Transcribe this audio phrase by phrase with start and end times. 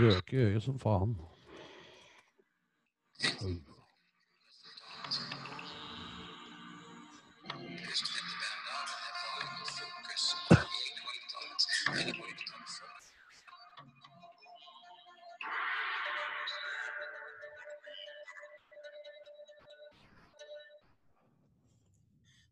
[0.00, 1.16] Røke i øyet som faen.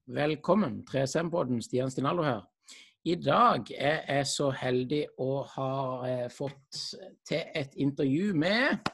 [0.06, 1.62] Velkommen, 3SM-podden.
[1.62, 2.58] Stian Stinallo her.
[3.09, 5.73] I dag er jeg så heldig å ha
[6.09, 6.80] eh, fått
[7.29, 8.91] til et intervju med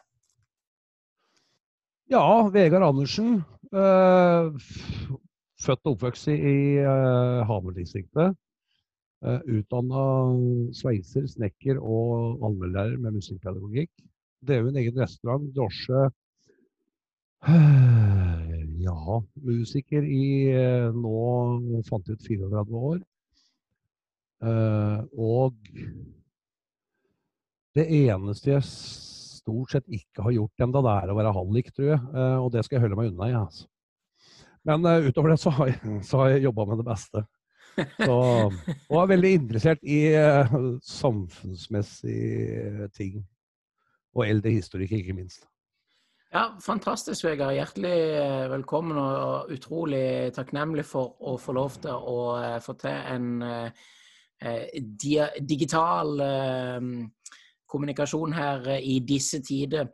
[2.13, 2.23] Ja,
[2.55, 3.41] Vegard Andersen.
[3.75, 4.69] eh,
[5.65, 8.37] født og oppvokst i uh, Hamar-distriktet.
[9.25, 10.03] Utdanna
[10.77, 13.89] sveiser, snekker og allmennlærer med musikkpedagogikk.
[14.45, 16.03] Drev en egen restaurant, drosje.
[18.85, 23.01] Ja, musiker i eh, nå fant ut 34 år.
[24.45, 25.55] Eh, og
[27.75, 31.89] det eneste jeg stort sett ikke har gjort ennå, det er å være hallik, tror
[31.95, 32.03] jeg.
[32.15, 33.25] Eh, og det skal jeg holde meg unna.
[33.31, 33.65] Ja, altså.
[34.65, 35.79] Men eh, utover det så har jeg,
[36.09, 37.19] så har jeg jobba med det beste.
[37.75, 38.17] Så,
[38.91, 39.99] og er veldig interessert i
[40.87, 43.15] samfunnsmessige ting.
[44.15, 45.43] Og eldre historikk, ikke minst.
[46.35, 47.55] Ja, fantastisk, Vegard.
[47.55, 47.99] Hjertelig
[48.51, 53.43] velkommen og utrolig takknemlig for å få lov til å få til en
[54.41, 56.81] eh, dia digital eh,
[57.75, 59.91] kommunikasjon her eh, i disse tider.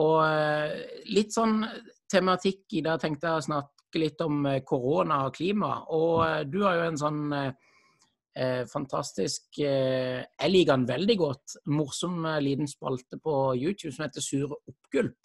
[0.00, 1.62] Og eh, litt sånn
[2.10, 5.76] tematikk i det tenkte jeg å snakke litt om korona og klima.
[5.94, 11.58] Og eh, du har jo en sånn eh, fantastisk eh, Jeg liker den veldig godt.
[11.74, 15.18] Morsom eh, liten spalte på YouTube som heter Sur oppgulp.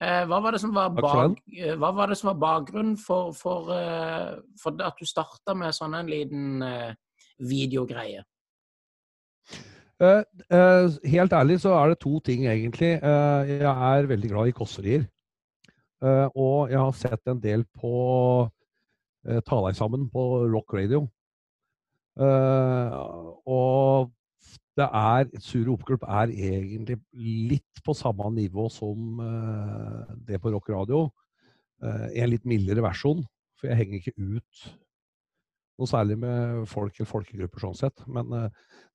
[0.00, 1.40] Hva, var det som var Takk bak,
[1.76, 3.66] hva var det som var bakgrunnen for, for,
[4.56, 6.62] for at du starta med sånn en liten
[7.40, 8.24] videogreie?
[10.00, 12.94] Uh, uh, helt ærlig så er det to ting, egentlig.
[13.04, 15.04] Uh, jeg er veldig glad i kåserier.
[16.00, 18.48] Og jeg har sett en del på
[19.44, 21.02] Ta deg sammen på rock radio.
[23.44, 24.08] Og
[24.80, 29.20] det er Sur oppgulp er egentlig litt på samme nivå som
[30.24, 31.02] det på rock radio.
[31.84, 33.20] En litt mildere versjon,
[33.60, 34.64] for jeg henger ikke ut
[35.80, 38.04] noe særlig med folk eller folkegrupper sånn sett.
[38.10, 38.50] Men eh,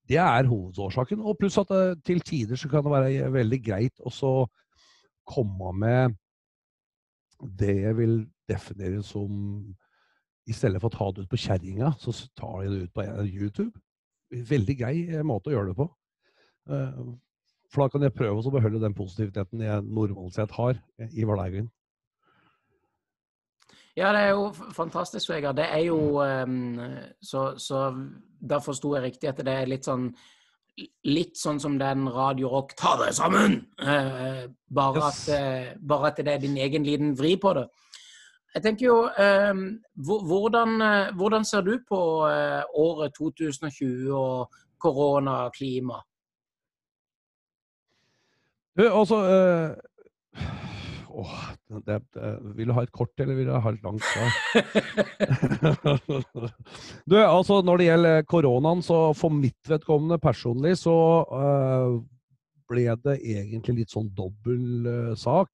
[0.10, 1.24] det er hovedårsaken.
[1.26, 4.36] Og pluss at det, til tider så kan det være veldig greit å
[5.26, 6.16] komme med
[7.60, 8.16] det jeg vil
[8.50, 9.34] definere som
[10.46, 13.02] I stedet for å ta det ut på kjerringa, så tar jeg det ut på
[13.02, 13.82] eh, YouTube.
[14.30, 15.88] Veldig grei eh, måte å gjøre det på.
[16.70, 17.00] Eh,
[17.74, 21.26] For da kan jeg prøve å beholde den positiviteten jeg normalt sett har eh, i
[21.26, 21.72] hverdagen.
[23.96, 25.56] Ja, det er jo fantastisk, Vegard.
[25.56, 26.56] Det er jo eh,
[27.24, 27.88] Så, så
[28.42, 30.10] da forsto jeg riktig at det er litt sånn
[31.08, 33.62] Litt sånn som den Radio Rock Ta deg sammen!
[33.80, 34.42] Eh,
[34.76, 37.64] bare, at, eh, bare at det er din egen liten vri på det.
[38.58, 39.54] Jeg tenker jo eh,
[40.04, 46.02] hvordan, eh, hvordan ser du på året 2020 og korona og klima?
[48.76, 50.44] Du, altså øh,
[51.22, 51.36] åh,
[51.86, 54.30] det, det, Vil du ha et kort, eller vil du ha et langt svar?
[57.10, 60.96] du, altså Når det gjelder koronaen, så for mitt vedkommende personlig, så
[61.30, 61.96] uh,
[62.70, 65.52] ble det egentlig litt sånn dobbel uh, sak.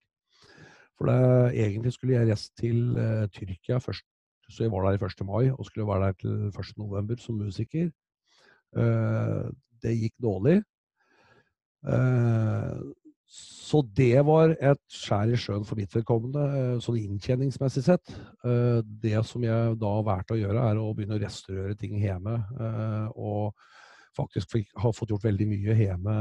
[0.98, 1.22] For det,
[1.66, 4.06] egentlig skulle jeg reist til uh, Tyrkia først,
[4.52, 5.26] så jeg var der i 1.
[5.30, 6.76] mai, og skulle være der til 1.
[6.82, 7.88] november som musiker.
[9.82, 10.58] Det gikk dårlig.
[11.82, 12.74] Eh,
[13.31, 18.12] så det var et skjær i sjøen for mitt vedkommende, eh, sånn inntjeningsmessig sett.
[18.44, 22.36] Eh, Det som jeg da valgte å gjøre, er å begynne å restaurere ting hjemme.
[22.60, 23.54] eh, Og
[24.13, 26.12] faktisk har fått gjort veldig mye hjemme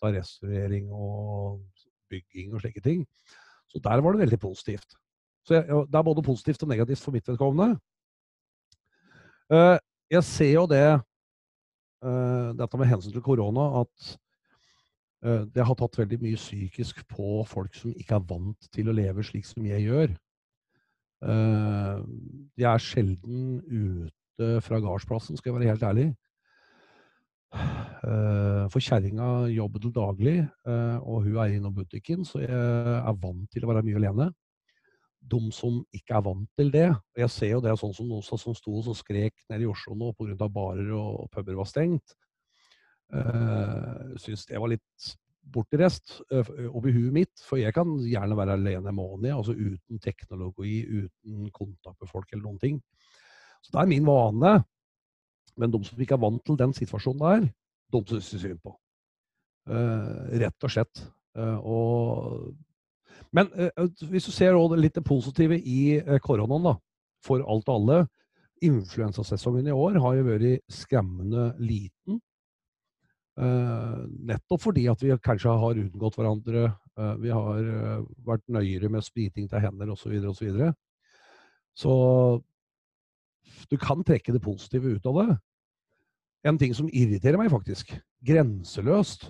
[0.00, 1.60] av restaurering og
[2.08, 3.06] bygging og slike ting.
[3.68, 4.96] Så der var det veldig positivt.
[5.44, 7.78] Så jeg, det er både positivt og negativt for mitt vedkommende.
[10.10, 11.02] Jeg ser jo det,
[12.02, 14.18] dette med hensyn til korona, at
[15.24, 19.24] Det har tatt veldig mye psykisk på folk som ikke er vant til å leve
[19.24, 20.12] slik som jeg gjør.
[21.24, 21.98] Eh,
[22.56, 26.08] Jeg er sjelden ute fra gardsplassen, skal jeg være helt ærlig.
[27.56, 33.16] Eh, For kjerringa jobber til daglig, eh, og hun er innom butikken, så jeg er
[33.22, 34.32] vant til å være mye alene.
[35.26, 38.22] De som ikke er vant til det og Jeg ser jo det sånn som noen
[38.22, 40.48] som sto og skrek nede i Oslo nå pga.
[40.48, 42.14] barer og puber var stengt.
[43.14, 45.10] Uh, Syns det var litt
[45.54, 47.34] bortreist uh, oppi huet mitt.
[47.46, 52.32] For jeg kan gjerne være alene en måned, altså uten teknologi, uten kontakt med folk
[52.32, 52.80] eller noen ting.
[53.62, 54.56] Så det er min vane.
[55.56, 57.46] Men de som ikke er vant til den situasjonen der,
[57.94, 58.74] de syns jeg synd på.
[59.66, 61.00] rett og slett.
[61.64, 62.52] og
[63.34, 63.48] men
[64.10, 66.74] hvis du ser litt det positive i koronaen, da,
[67.24, 67.98] for alt og alle.
[68.64, 72.20] Influensasesongen i år har jo vært skremmende liten.
[73.36, 76.70] Uh, nettopp fordi at vi kanskje har unngått hverandre.
[76.96, 80.14] Uh, vi har uh, vært nøyere med spriting til hender osv.
[80.24, 80.70] Så, videre,
[81.76, 81.92] så
[83.68, 85.34] du kan trekke det positive ut av det.
[86.48, 87.92] En ting som irriterer meg, faktisk,
[88.24, 89.28] grenseløst,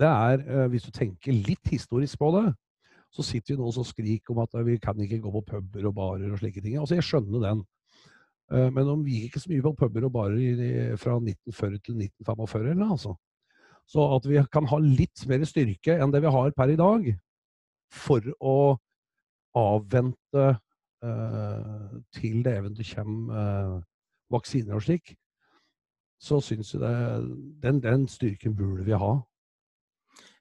[0.00, 2.46] det er hvis du tenker litt historisk på det,
[3.12, 5.96] så sitter vi nå og skriker om at vi kan ikke gå på puber og
[5.98, 6.78] barer og slike ting.
[6.80, 7.60] Altså, Jeg skjønner den.
[8.72, 12.70] Men de gikk ikke så mye på puber og barer fra 1940 til 1945.
[12.72, 13.12] Eller, altså.
[13.92, 17.08] Så at vi kan ha litt mer styrke enn det vi har per i dag,
[17.92, 18.56] for å
[19.60, 20.46] avvente
[21.04, 23.74] uh, til det eventuelt kommer uh,
[24.32, 25.12] vaksiner og slik,
[26.22, 26.94] så syns jeg det,
[27.66, 29.12] den, den styrken burde vi ha.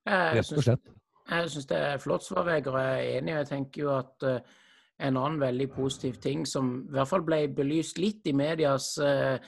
[0.07, 0.92] Rett og slett.
[1.31, 2.80] Jeg syns det er flott svar, Vegard.
[2.80, 3.33] Jeg er enig.
[3.36, 4.62] Jeg tenker jo at uh,
[5.01, 9.39] en annen veldig positiv ting som i hvert fall ble belyst litt i medias Eh,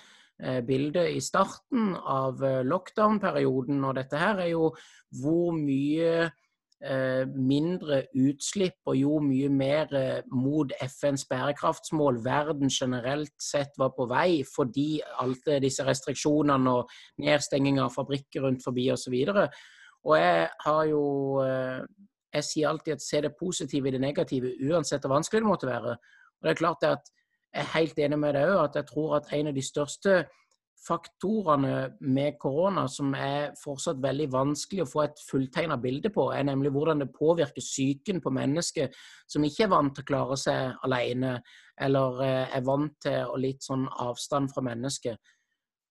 [0.67, 4.71] bildet i starten av eh, lockdown-perioden og dette her, er jo
[5.21, 9.93] hvor mye eh, mindre utslipp og jo mye mer
[10.33, 16.91] mot FNs bærekraftsmål verden generelt sett var på vei, fordi alle disse restriksjonene og
[17.23, 19.15] nedstenging av fabrikker rundt forbi osv.
[19.35, 19.43] Og,
[20.03, 21.03] og jeg har jo
[22.33, 25.67] Jeg sier alltid at se det positive i det negative, uansett hvor vanskelig det måtte
[25.69, 25.91] være.
[25.93, 27.11] Og det er klart det at
[27.53, 30.23] jeg er helt enig med deg òg, at jeg tror at en av de største
[30.83, 36.47] faktorene med korona som er fortsatt veldig vanskelig å få et fulltegna bilde på, er
[36.47, 38.89] nemlig hvordan det påvirker psyken på mennesker
[39.29, 41.37] som ikke er vant til å klare seg alene,
[41.79, 45.33] eller eh, er vant til å litt sånn avstand fra mennesket.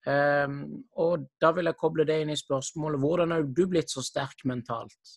[0.02, 4.02] Um, og da vil jeg koble det inn i spørsmålet hvordan er du blitt så
[4.02, 5.12] sterk mentalt?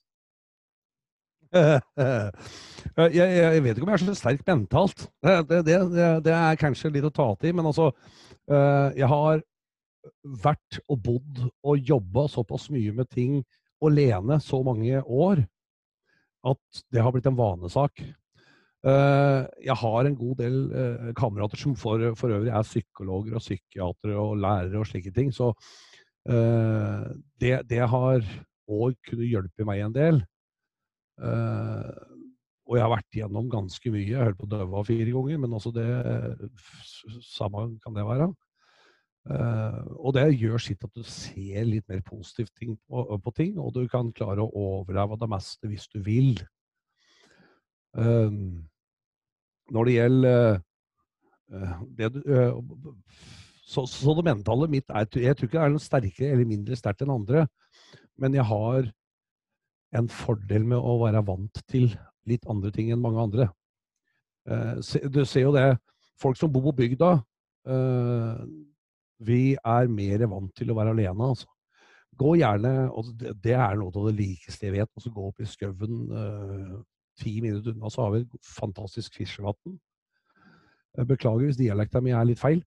[1.54, 5.06] Jeg, jeg, vet ikke om jeg er så sterk mentalt.
[5.24, 7.56] Det, det, det, det er kanskje litt å ta til.
[7.58, 7.92] Men altså,
[8.50, 9.44] eh, jeg har
[10.46, 13.40] vært og bodd og jobba såpass mye med ting
[13.86, 15.44] alene så mange år
[16.46, 18.04] at det har blitt en vanesak.
[18.86, 23.46] Eh, jeg har en god del eh, kamerater som for, for øvrig er psykologer og
[23.46, 25.34] psykiatere og lærere og slike ting.
[25.34, 25.54] Så
[26.26, 28.24] det har
[28.66, 30.24] òg kunnet hjelpe meg en del.
[31.22, 32.16] Uh,
[32.66, 34.08] og jeg har vært igjennom ganske mye.
[34.10, 35.86] Jeg holdt på å dø av fire ganger, men også det
[37.26, 38.32] Samme kan det være.
[39.26, 43.56] Uh, og det gjør sitt at du ser litt mer positivt ting på, på, ting,
[43.62, 46.36] og du kan klare å overleve det meste hvis du vil.
[47.98, 48.30] Uh,
[49.74, 50.64] når det gjelder
[51.98, 52.22] det du
[53.66, 56.78] så, så, det mentale mitt er Jeg tror ikke det er noe sterkere eller mindre
[56.78, 57.46] sterkt enn andre,
[58.22, 58.90] men jeg har
[59.94, 61.90] en fordel med å være vant til
[62.30, 63.50] litt andre ting enn mange andre.
[64.50, 65.68] Eh, du ser jo det.
[66.22, 67.12] Folk som bor på bygda,
[67.68, 68.46] eh,
[69.25, 71.30] vi er mer vant til å være alene.
[71.30, 71.48] altså.
[72.15, 74.89] Gå gjerne, og Det er noe av det likeste jeg vet.
[74.96, 76.84] altså Gå opp i skauen eh,
[77.20, 79.80] ti minutter unna, så har vi et fantastisk fiskevann.
[80.96, 82.63] Beklager hvis dialekta mi er litt feil.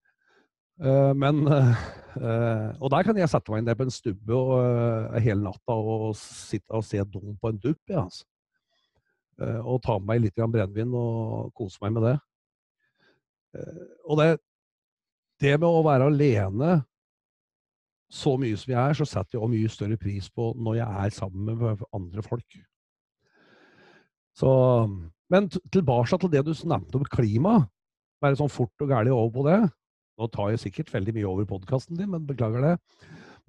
[0.79, 1.79] Uh, men uh,
[2.83, 6.13] Og der kan jeg sette meg ned på en stubbe og, uh, hele natta og
[6.17, 7.81] sitte og se dum på en dupp.
[7.91, 8.25] Ja, altså.
[9.39, 12.17] og ta med meg litt brennevin og kose meg med det.
[14.03, 14.25] og det,
[15.39, 16.73] det med å være alene
[18.11, 21.05] så mye som jeg er, så setter jeg også mye større pris på når jeg
[21.05, 22.59] er sammen med andre folk.
[24.35, 24.51] Så,
[25.29, 27.61] men tilbake til det du nevnte om klima.
[28.19, 29.59] Være sånn fort og gæli over på det.
[30.19, 32.73] Nå tar jeg sikkert veldig mye over podkasten din, men beklager det.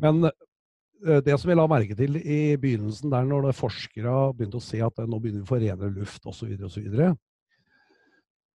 [0.01, 4.65] Men eh, det som jeg la merke til i begynnelsen, der når forskere begynte å
[4.65, 7.11] se at nå begynner vi å få renere luft osv., så, videre, og så, videre,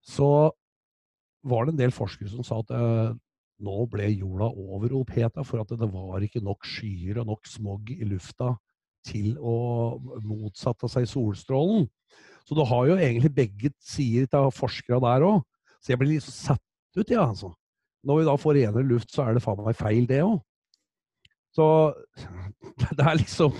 [0.06, 0.30] så
[1.46, 3.16] var det en del forskere som sa at eh,
[3.66, 8.08] nå ble jorda overoppheta for at det var ikke nok skyer og nok smog i
[8.08, 8.54] lufta
[9.06, 9.58] til å
[10.26, 11.86] motsatte seg solstrålen.
[12.46, 15.44] Så du har jo egentlig begge sider av forskere der òg.
[15.82, 16.62] Så jeg blir litt satt
[16.98, 17.52] ut, ja, altså.
[18.06, 20.40] Når vi da får renere luft, så er det faen meg feil, det òg.
[21.56, 21.68] Så
[22.98, 23.56] det er liksom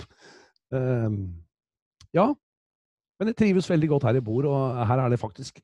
[0.74, 1.22] um,
[2.14, 2.32] Ja.
[3.16, 5.62] Men jeg trives veldig godt her jeg bor, og her er det faktisk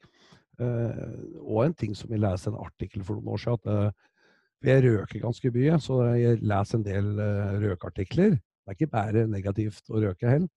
[0.60, 4.70] uh, og en ting som jeg leste en artikkel for noen år siden, at uh,
[4.72, 8.38] jeg røker ganske mye, så jeg leser en del uh, røkeartikler.
[8.38, 10.48] Det er ikke bare negativt å røke heller.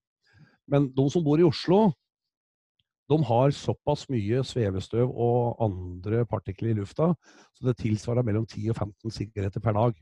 [0.70, 1.90] Men de som bor i Oslo,
[3.10, 7.12] de har såpass mye svevestøv og andre partikler i lufta,
[7.54, 10.00] så det tilsvarer mellom 10 og 15 sigaretter per dag.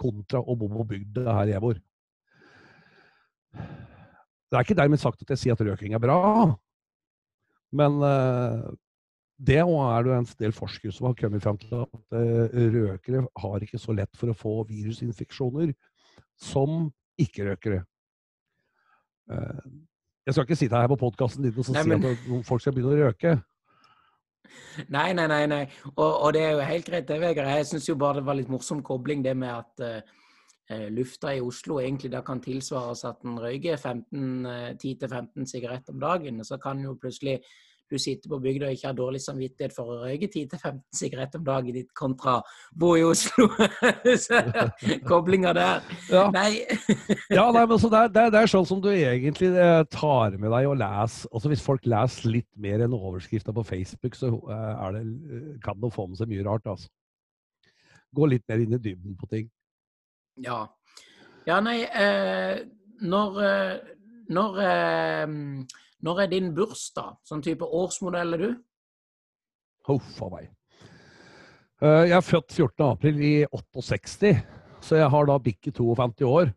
[0.00, 1.80] Kontra å bo på bygda her jeg bor.
[3.54, 6.18] Det er ikke dermed sagt at jeg sier at røking er bra,
[7.74, 8.70] men uh,
[9.34, 13.66] det er det en del forskere som har kommet fram til at uh, røkere har
[13.66, 15.74] ikke så lett for å få virusinfeksjoner
[16.38, 16.86] som
[17.18, 17.82] ikke-røkere.
[20.24, 22.04] Jeg skal ikke sitte her på podkasten din og si men...
[22.08, 23.34] at folk skal begynne å røke.
[24.88, 25.44] Nei, nei, nei.
[25.50, 25.62] nei.
[25.94, 27.50] Og, og, det er jo helt greit, det, Vegard.
[27.58, 31.42] Jeg syns jo bare det var litt morsom kobling, det med at uh, lufta i
[31.44, 36.40] Oslo egentlig da kan tilsvares at en røyker 10-15 sigaretter om dagen.
[36.46, 37.40] Så kan jo plutselig
[37.90, 41.46] du sitter på bygda og ikke har dårlig samvittighet for å røyke 10-15 sigaretter om
[41.46, 42.38] dagen ditt kontra
[42.72, 43.48] bo i Oslo.
[45.10, 45.84] Koblinga der.
[46.08, 46.24] Ja.
[46.34, 46.64] Nei.
[47.30, 50.70] ja, nei, men det, er, det, er, sånn som du egentlig eh, tar med deg
[50.70, 51.30] og leser.
[51.36, 55.80] Også Hvis folk leser litt mer enn overskrifta på Facebook, så eh, det, eh, kan
[55.82, 56.66] de få med seg mye rart.
[56.70, 56.88] altså.
[58.14, 59.50] Gå litt mer inn i dybden på ting.
[60.42, 60.64] Ja.
[61.44, 62.64] Ja, nei eh,
[63.04, 63.34] Når,
[64.32, 65.34] når eh,
[66.04, 67.16] når er din bursdag?
[67.26, 68.50] Sånn type årsmodell er du?
[69.88, 70.50] Huff a meg.
[71.84, 74.34] Eh, jeg er født 14.4 i 68,
[74.84, 76.52] så jeg har da bikket 52 år.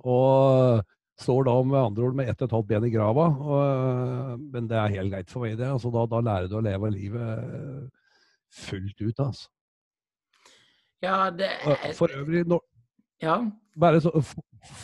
[0.00, 0.82] Og
[1.20, 3.26] står da med andre ord med ett og et halvt ben i grava.
[3.28, 5.68] Og, men det er helt greit for meg, det.
[5.68, 7.90] Altså, da, da, lærer du å leve livet
[8.50, 9.50] fullt ut, altså.
[11.00, 11.48] Ja, det.
[11.96, 12.60] For øvrig, når,
[13.22, 13.36] ja.
[13.80, 14.12] Bare så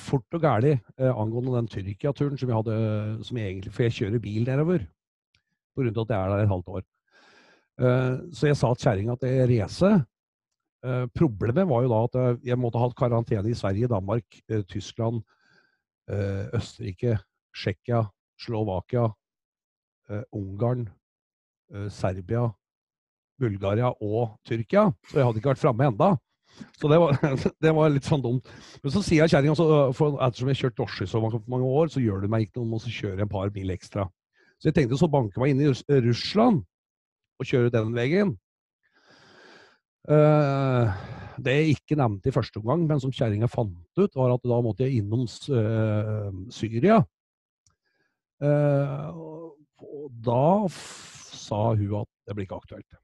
[0.07, 4.23] fort og gæli eh, angående den Tyrkia-turen som jeg hadde som egentlig, For jeg kjører
[4.23, 4.87] bil nedover
[5.76, 6.85] av at jeg er der et halvt år.
[7.81, 9.99] Eh, så jeg sa til kjerringa at jeg racer.
[10.87, 14.62] Eh, problemet var jo da at eh, jeg måtte ha karantene i Sverige, Danmark, eh,
[14.69, 15.23] Tyskland,
[16.09, 17.19] eh, Østerrike,
[17.57, 18.07] Tsjekkia,
[18.40, 19.09] Slovakia,
[20.37, 20.85] Ungarn,
[21.90, 22.45] Serbia,
[23.40, 24.93] Bulgaria og Tyrkia.
[25.09, 26.11] Så jeg hadde ikke vært framme enda.
[26.80, 27.16] Så det var,
[27.64, 28.48] det var, litt sånn dumt.
[28.82, 32.25] Men så sier jeg kjerringa ettersom jeg har kjørt drosje så mange, år, så gjør
[32.25, 34.06] det meg ikke noe om å kjøre en par mil ekstra.
[34.56, 36.64] Så jeg tenkte så banke meg inn i Russland
[37.36, 38.32] og kjøre den veien.
[40.06, 40.86] Uh,
[41.42, 44.60] det jeg ikke nevnte i første omgang, men som kjerringa fant ut, var at da
[44.64, 47.02] måtte jeg innom uh, Syria.
[48.40, 49.10] Uh,
[49.82, 53.00] og da sa hun at det blir ikke aktuelt.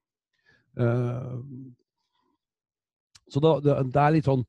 [3.33, 4.45] Så da, det, det, er litt sånn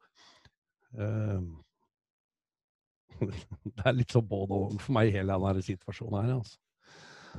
[1.00, 1.40] uh,
[3.24, 6.36] Det er litt sånn både og for meg i hele denne situasjonen her.
[6.42, 6.60] altså.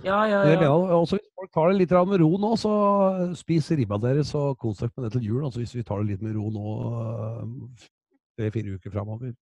[0.03, 0.71] Ja, ja, ja.
[0.73, 2.73] Også hvis folk tar det litt med ro nå, så
[3.39, 5.45] spis ribba deres og kos dere med det til jul.
[5.47, 6.73] Altså hvis vi tar det litt med ro nå
[8.35, 9.35] tre-fire uker framover.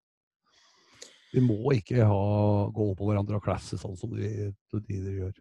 [1.33, 2.21] Vi må ikke ha,
[2.69, 5.33] gå på hverandre og klasse sånn som de, de, de gjør.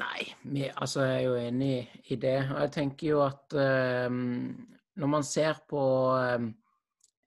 [0.00, 1.74] Nei, vi, altså jeg er jo enig
[2.10, 2.38] i det.
[2.50, 3.56] Og jeg tenker jo at
[4.10, 4.50] um,
[5.00, 5.82] når man ser på
[6.18, 6.52] ehm,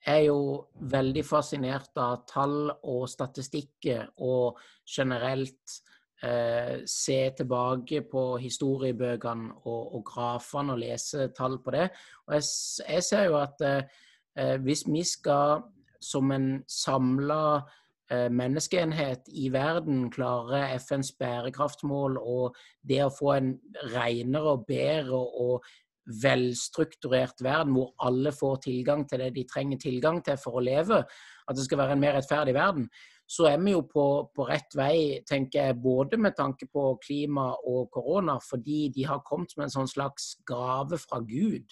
[0.04, 5.78] Jeg er jo veldig fascinert av tall og statistikker og generelt
[6.20, 11.86] eh, se tilbake på historiebøkene og, og grafene og lese tall på det.
[12.28, 12.50] Og jeg,
[12.90, 15.64] jeg ser jo at eh, hvis vi skal
[16.04, 17.64] som en samla
[18.12, 23.54] eh, menneskeenhet i verden klare FNs bærekraftsmål og det å få en
[23.94, 25.72] renere og bedre og
[26.06, 31.00] velstrukturert verden hvor alle får tilgang til det de trenger tilgang til for å leve,
[31.04, 32.90] at det skal være en mer rettferdig verden,
[33.30, 34.06] så er vi jo på,
[34.36, 39.24] på, rett vei, tenker jeg, både med tanke på klima og korona, fordi de har
[39.26, 41.72] kommet med en sånn slags gave fra Gud.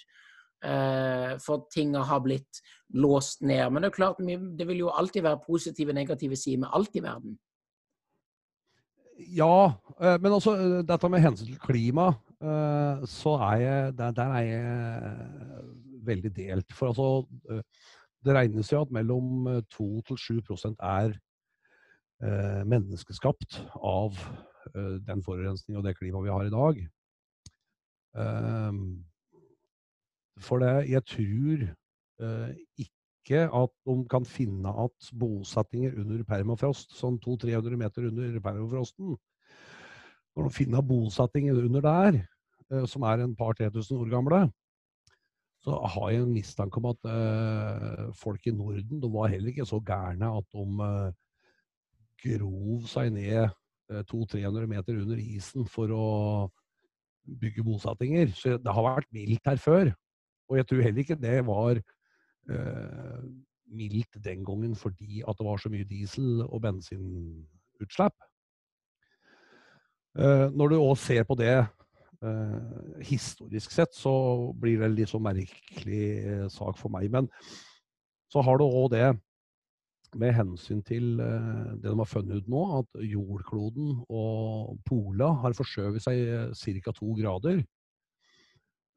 [0.63, 2.61] Eh, for ting har blitt
[2.93, 3.65] låst ned.
[3.69, 6.95] Men det er klart, det vil jo alltid være positive og negative sider med alt
[6.95, 7.37] i verden.
[9.29, 12.07] Ja, eh, men også eh, dette med hensyn til klima,
[12.41, 14.71] eh, så er jeg der, der er jeg
[16.05, 16.73] veldig delt.
[16.73, 17.25] For altså
[18.25, 21.17] Det regnes jo at mellom 2 til 7% er
[22.65, 24.13] menneskeskapt av
[25.07, 26.83] den forurensningen og det klimaet vi har i dag.
[30.37, 31.65] For det, jeg tror
[32.77, 39.17] ikke at de kan finne at bosettinger under permafrost, sånn 200-300 meter under permafrosten
[40.35, 42.27] Når de finner bosettinger under der,
[42.71, 44.51] eh, som er en par 3000 år gamle,
[45.61, 49.65] så har jeg en mistanke om at uh, folk i Norden de var heller ikke
[49.69, 51.11] så gærne at de uh,
[52.23, 53.51] grov seg ned
[53.91, 56.07] uh, 200-300 meter under isen for å
[57.41, 58.31] bygge bosettinger.
[58.33, 59.91] Så det har vært mildt her før.
[60.49, 61.83] Og jeg tror heller ikke det var eh,
[63.71, 68.17] mildt den gangen fordi at det var så mye diesel- og bensinutslipp.
[70.19, 75.11] Eh, når du òg ser på det eh, historisk sett, så blir det en litt
[75.11, 77.07] så merkelig eh, sak for meg.
[77.13, 77.29] Men
[78.31, 79.07] så har du òg det
[80.19, 86.03] med hensyn til det de har funnet ut nå, at jordkloden og Pola har forskjøvet
[86.03, 86.91] seg ca.
[86.97, 87.61] to grader.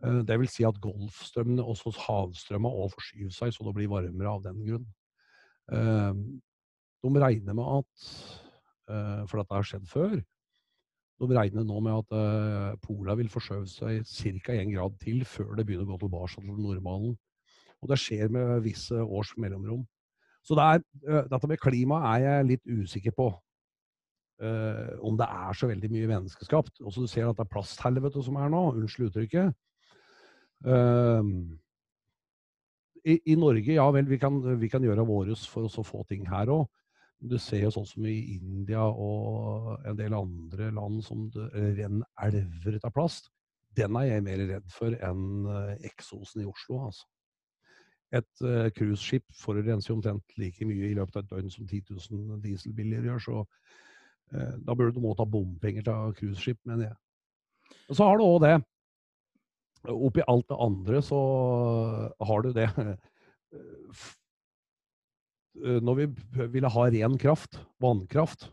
[0.02, 4.42] Det vil si at Golfstrømmene, også havstrømmene òg forskyver seg, så det blir varmere av
[4.44, 4.88] den grunn.
[7.04, 8.08] De regner med at,
[9.30, 10.18] for dette har skjedd før,
[11.22, 14.02] de regner nå med at Pola vil forskjøve seg
[14.44, 14.56] ca.
[14.58, 17.14] én grad til før det begynner å gå tilbake til normalen.
[17.80, 19.84] Og det skjer med visse års mellomrom.
[20.44, 20.82] Så det er,
[21.30, 23.30] dette med klima er jeg litt usikker på.
[24.42, 26.80] Uh, om det er så veldig mye menneskeskapt.
[26.82, 29.54] Også du ser at det er plasthelvete som er nå, unnskyld uttrykket.
[30.64, 31.20] Uh,
[33.04, 36.24] i, i, Norge, ja vel, vi kan, vi kan gjøre våres for å få ting
[36.30, 36.64] her òg.
[37.24, 41.46] Du ser jo sånn som i India og en del andre land som det
[41.78, 43.30] renner elver ut av plast.
[43.76, 45.46] Den er jeg mer redd for enn
[45.88, 47.06] eksosen i Oslo, altså.
[48.14, 51.96] Et uh, cruiseskip forurenser jo omtrent like mye i løpet av et døgn som 10
[51.96, 56.98] 000 dieselbiler gjør, så uh, da burde du må ta bompenger til cruiseskip, mener jeg.
[57.88, 58.54] Og så har du òg det.
[59.92, 61.20] Oppi alt det andre så
[62.24, 62.68] har du det.
[65.84, 66.06] Når vi
[66.56, 68.48] ville ha ren kraft, vannkraft,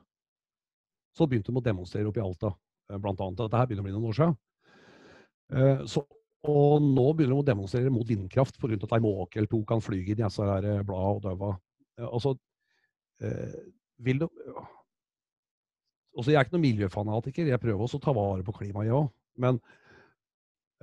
[1.15, 2.51] så begynte de å demonstrere oppi Alta,
[2.91, 3.39] blant annet.
[3.39, 5.87] Dette her begynner å bli noen år siden.
[5.89, 6.03] Så
[6.49, 8.73] og nå begynner de å demonstrere mot vindkraft pga.
[8.73, 11.59] at ei måke eller to kan fly i disse bladene og daua.
[11.97, 12.35] Altså,
[13.21, 14.27] eh, vil du
[16.17, 18.93] altså, Jeg er ikke noen miljøfanatiker, jeg prøver også å ta vare på klimaet, jeg
[18.93, 19.11] òg.
[19.37, 19.61] Men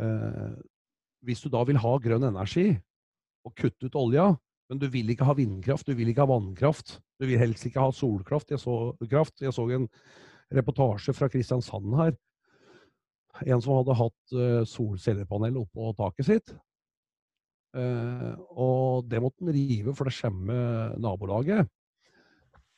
[0.01, 0.53] eh,
[1.27, 2.71] hvis du da vil ha grønn energi
[3.47, 4.31] og kutte ut olja,
[4.69, 7.83] men du vil ikke ha vindkraft, du vil ikke ha vannkraft, du vil helst ikke
[7.83, 8.53] ha solkraft.
[8.53, 9.41] Jeg så, kraft.
[9.41, 9.87] Jeg så en
[10.55, 12.13] reportasje fra Kristiansand her
[13.47, 16.55] en som hadde hatt uh, solcellepanel oppå taket sitt.
[17.77, 20.57] Uh, og det måtte han rive for det skjemme
[20.99, 21.69] nabolaget.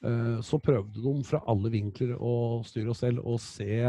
[0.05, 3.85] Uh, så prøvde de fra alle vinkler å styre oss selv og se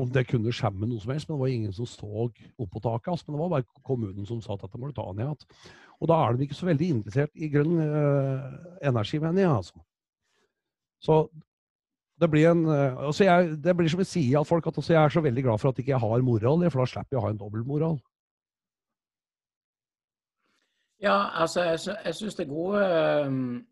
[0.00, 3.12] om det kunne skjemme noe som helst, men det var ingen som så på taket.
[3.12, 5.62] Altså, men det var bare kommunen som sa at dette må du ta ned igjen.
[6.02, 7.76] Og da er de ikke så veldig interessert i grønn
[8.82, 9.50] energi, mener jeg.
[9.52, 9.82] altså.
[11.02, 11.18] Så
[12.22, 14.94] det blir, en, eh, altså jeg, det blir som jeg sier at folk at altså
[14.94, 17.20] jeg er så veldig glad for at jeg ikke har moral, for da slipper jeg
[17.20, 17.98] å ha en dobbeltmoral.
[21.02, 22.82] Ja, altså jeg, jeg syns det er gode,
[23.26, 23.64] um,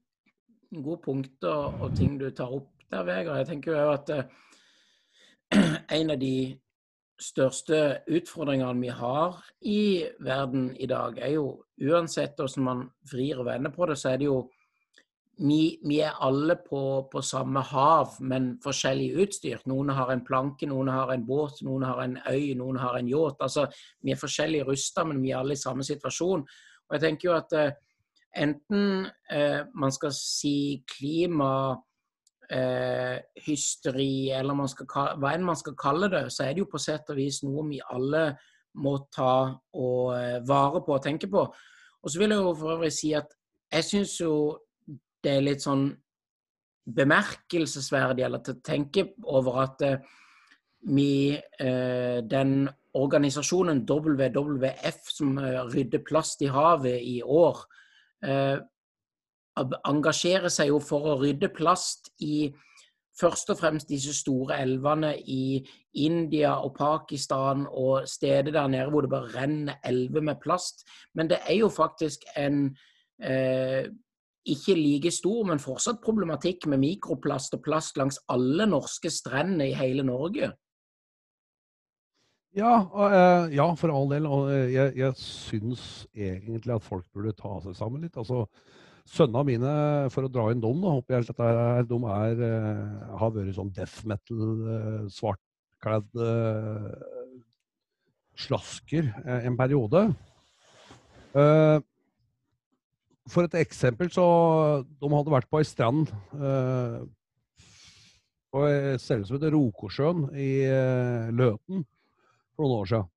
[0.82, 3.38] gode punkter og ting du tar opp der, Vegard.
[3.38, 4.10] Jeg tenker jo at
[5.98, 6.34] en av de
[7.20, 9.36] største utfordringene vi har
[9.66, 9.82] i
[10.24, 14.22] verden i dag, er jo uansett hvordan man vrir og vender på det, så er
[14.22, 14.40] det jo
[15.40, 19.64] vi, vi, er alle på, på, samme hav, men forskjellig utstyrt.
[19.70, 23.08] Noen har en planke, noen har en båt, noen har en øy, noen har en
[23.08, 23.40] yacht.
[23.40, 23.64] Altså,
[24.04, 26.44] vi er forskjellig rusta, men vi er alle i samme situasjon.
[26.44, 27.72] Og jeg tenker jo at eh,
[28.44, 31.52] enten eh, man skal si klima
[32.50, 36.70] eh, hysteri, eller man skal, hva enn man skal kalle det, så er det jo
[36.72, 38.30] på sett og vis noe vi alle
[38.78, 41.44] må ta og eh, vare på og tenke på.
[42.00, 43.32] Og så vil jeg jo for øvrig si at
[43.70, 44.34] jeg syns jo
[45.20, 45.90] det er litt sånn
[46.90, 50.10] bemerkelsesverdig, eller til å tenke over at eh,
[50.90, 52.64] vi, eh, den
[52.96, 57.60] organisasjonen WWF som rydder plast i havet i år,
[59.58, 62.50] engasjerer seg jo for å rydde plast i
[63.20, 65.58] først og fremst disse store elvene i
[66.00, 70.86] India og Pakistan og steder der nede hvor det bare renner elver med plast.
[71.14, 72.70] Men det er jo faktisk en
[73.20, 73.90] eh,
[74.46, 79.76] ikke like stor, men fortsatt problematikk med mikroplast og plast langs alle norske strender i
[79.76, 80.52] hele Norge.
[82.56, 84.26] Ja, uh, ja for all del.
[84.26, 88.16] Og uh, jeg, jeg syns egentlig at folk burde ta seg sammen litt.
[88.18, 88.46] Altså,
[89.10, 89.70] Sønnene mine,
[90.14, 93.56] for å dra inn dem, da, håper jeg dette er, de er, uh, har vært
[93.56, 94.52] sånn death metal,
[95.10, 96.10] svartkledd
[98.40, 100.04] slasker en periode.
[103.30, 104.26] For et eksempel så
[104.82, 107.00] De hadde vært på ei strand eh,
[108.50, 111.84] på et sted som heter Rokosjøen i eh, Løten
[112.56, 113.10] for noen år siden.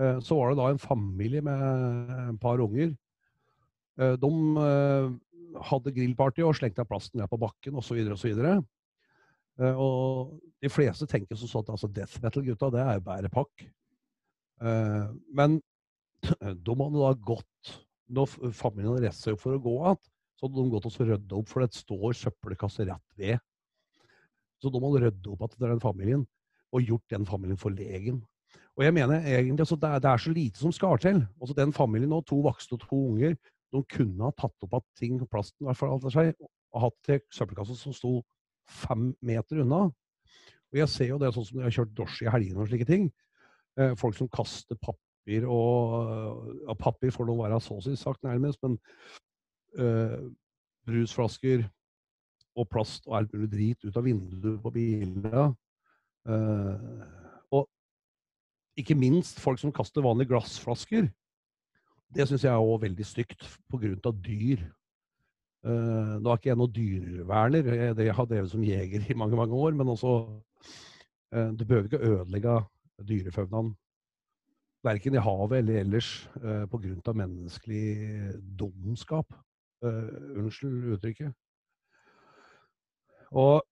[0.00, 1.64] Eh, så var det da en familie med
[2.30, 2.94] et par unger.
[4.00, 4.30] Eh, de
[4.62, 5.10] eh,
[5.68, 7.98] hadde grillparty og slengte av plasten ned på bakken osv.
[8.14, 8.40] osv.
[9.60, 13.32] Eh, og de fleste tenker som sånn at altså, death metal-gutta, det er jo bare
[13.32, 13.68] pakk.
[14.62, 15.56] Men
[16.38, 17.72] de hadde da gått
[18.12, 20.02] når familien hadde reist seg opp for å gå igjen,
[20.36, 23.42] så hadde de gått og rydda opp, for det står søppelkasse rett ved.
[24.62, 26.22] Så de hadde rydda opp etter den familien,
[26.72, 28.20] og gjort den familien forlegen.
[28.78, 31.18] Og jeg mener egentlig altså, det, er, det, er, så lite som skal til.
[31.40, 33.36] Altså Den familien nå, to voksne og to unger,
[33.72, 36.34] de kunne ha tatt opp at ting og plasten i hvert fall seg,
[36.72, 38.12] og hatt til søppelkassa som sto
[38.68, 39.86] fem meter unna.
[40.72, 42.88] Og jeg ser jo det sånn som jeg har kjørt drosje i helgene og slike
[42.88, 43.08] ting.
[43.80, 48.24] Eh, folk som kaster papir og ja, Papir får nå være så å si sagt,
[48.26, 48.78] nærmest, men
[49.80, 50.18] eh,
[50.88, 51.64] brusflasker
[52.58, 55.46] og plast og alt mulig drit ut av vinduet på bilene.
[56.28, 57.04] Eh,
[57.52, 57.68] og
[58.78, 61.08] ikke minst folk som kaster vanlige glassflasker.
[62.12, 64.12] Det syns jeg er også veldig stygt pga.
[64.12, 64.64] dyr.
[65.62, 69.54] Uh, nå er ikke jeg noen dyreverner, jeg, har drevet som jeger i mange mange
[69.54, 69.76] år.
[69.78, 70.16] Men også
[71.34, 72.58] uh, Du behøver ikke ødelegge
[73.08, 73.72] dyrefaunaen
[74.82, 77.12] verken i havet eller ellers uh, pga.
[77.12, 79.34] menneskelig dumskap.
[79.82, 81.32] Unnskyld uttrykket.
[83.32, 83.64] Og,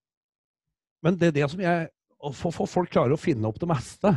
[1.04, 1.86] men det er det som jeg
[2.34, 4.10] for, folk klarer å finne opp det meste.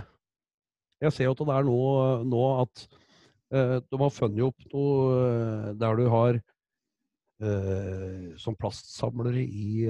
[1.03, 1.77] Jeg ser jo at det er nå,
[2.25, 2.85] nå at
[3.53, 6.39] de har funnet opp noe der du har
[7.43, 9.85] uh, som plastsamlere i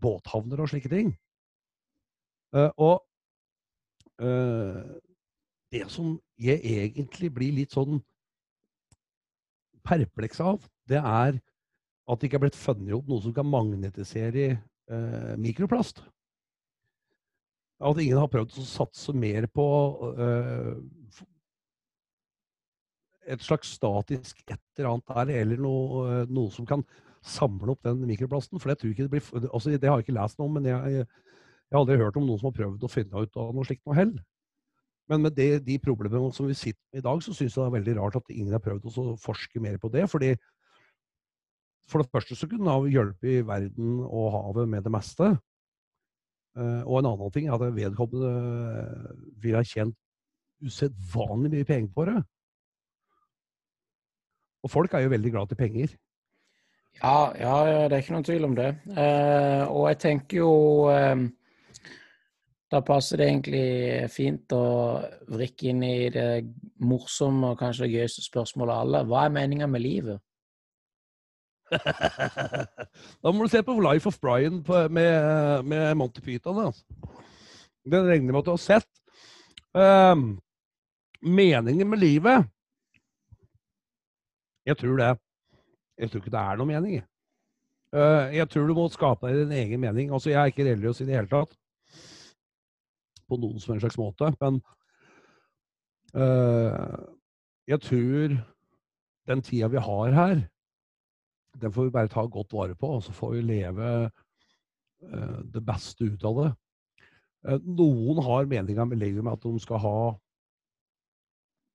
[0.00, 1.08] båthavner og slike ting.
[2.54, 3.02] og
[5.74, 7.98] det som jeg egentlig blir litt sånn
[9.84, 11.40] perpleks av, det er
[12.04, 16.02] at det ikke er blitt funnet opp noe som kan magnetisere eh, mikroplast.
[17.84, 19.64] At ingen har prøvd å satse mer på
[20.16, 20.76] uh,
[23.30, 26.84] et slags statisk et eller annet der, eller noe, eh, noe, som kan
[27.24, 28.60] samle opp den mikroplasten.
[28.60, 30.68] For det tror ikke det blir altså Det har jeg ikke lest noe om, men
[30.68, 31.06] jeg, jeg,
[31.72, 33.98] har aldri hørt om noen som har prøvd å finne ut av noe slikt noe
[33.98, 34.12] hell.
[35.10, 37.68] Men med det, de problemene som vi sitter med i dag, så syns jeg det
[37.68, 40.06] er veldig rart at ingen har prøvd å forske mer på det.
[40.10, 40.34] fordi
[41.88, 42.76] For det første så kunne
[43.20, 45.34] det i verden og havet med det meste.
[46.54, 48.30] Uh, og en annen ting er at vedkommende
[49.42, 49.96] vil ha tjent
[50.64, 52.20] usedvanlig mye penger på det.
[54.64, 55.96] Og folk er jo veldig glad til penger.
[57.02, 57.54] Ja, ja,
[57.88, 58.68] det er ikke noen tvil om det.
[58.96, 60.52] Eh, og jeg tenker jo
[60.92, 61.24] eh,
[62.70, 63.66] Da passer det egentlig
[64.10, 64.64] fint å
[65.30, 66.28] vrikke inn i det
[66.82, 69.02] morsomme og kanskje det gøyeste spørsmålet av alle.
[69.10, 70.22] Hva er meninga med livet?
[73.22, 76.66] da må du se på Life of Brian med, med, Monty Python.
[76.66, 76.84] Altså.
[77.84, 78.90] Den regner med at du har sett.
[79.74, 80.36] Um,
[81.24, 82.50] meningen med livet
[84.64, 85.10] jeg tror det.
[85.98, 87.02] Jeg tror ikke det er noen mening.
[87.94, 90.12] Uh, jeg tror du må skape deg din egen mening.
[90.12, 91.52] Altså, Jeg er ikke religiøs i det hele tatt.
[93.28, 94.32] På noen som en slags måte.
[94.40, 94.58] Men
[96.16, 97.04] uh,
[97.68, 98.36] jeg tror
[99.28, 100.42] den tida vi har her,
[101.60, 102.96] den får vi bare ta godt vare på.
[102.98, 106.50] Og så får vi leve uh, det beste ut av det.
[107.60, 109.98] noen har meninga med med at de skal ha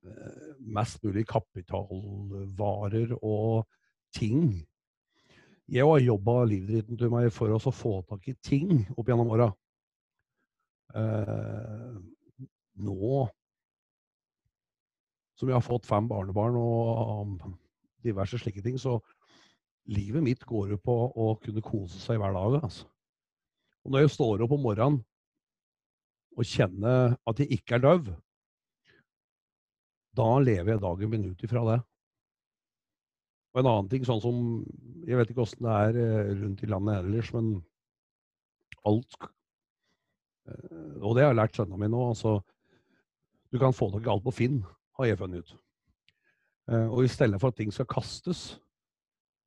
[0.06, 3.68] Eh, mest mulig kapitalvarer og
[4.16, 4.54] ting.
[5.68, 9.50] Jeg har jobba livdritten til meg for å få tak i ting opp gjennom åra.
[10.96, 12.00] Eh,
[12.80, 13.28] nå
[15.36, 17.36] som jeg har fått fem barnebarn og
[18.04, 18.98] diverse slike ting, så
[19.90, 22.60] livet mitt går jo på å kunne kose seg hver dag.
[22.62, 22.88] Altså.
[23.86, 25.00] Og når jeg står opp om morgenen
[26.38, 28.12] og kjenner at jeg ikke er døv,
[30.20, 31.80] da lever jeg dagen min ut ifra det.
[33.50, 34.42] Og en annen ting, sånn som
[35.08, 37.48] Jeg vet ikke åssen det er eh, rundt i landet ellers, men
[38.86, 39.16] alt
[40.46, 42.04] eh, Og det har jeg lært sønnene mine nå.
[42.12, 42.36] altså
[43.50, 44.62] Du kan få tak i alt på Finn,
[45.00, 45.56] har jeg funnet ut.
[46.70, 48.60] Eh, og i stedet for at ting skal kastes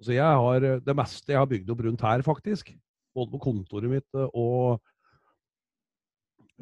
[0.03, 2.75] altså jeg har Det meste jeg har bygd opp rundt her, faktisk,
[3.15, 4.83] både på kontoret mitt og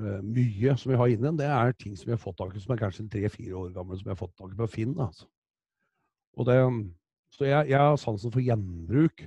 [0.00, 2.60] Uh, mye som jeg har inne, det er ting som jeg har fått tak i
[2.62, 4.94] som er kanskje tre-fire år gamle, som jeg har fått tak i på Finn.
[4.96, 5.26] Altså.
[6.48, 6.56] Det,
[7.36, 9.26] så jeg, jeg, har sansen for gjenbruk.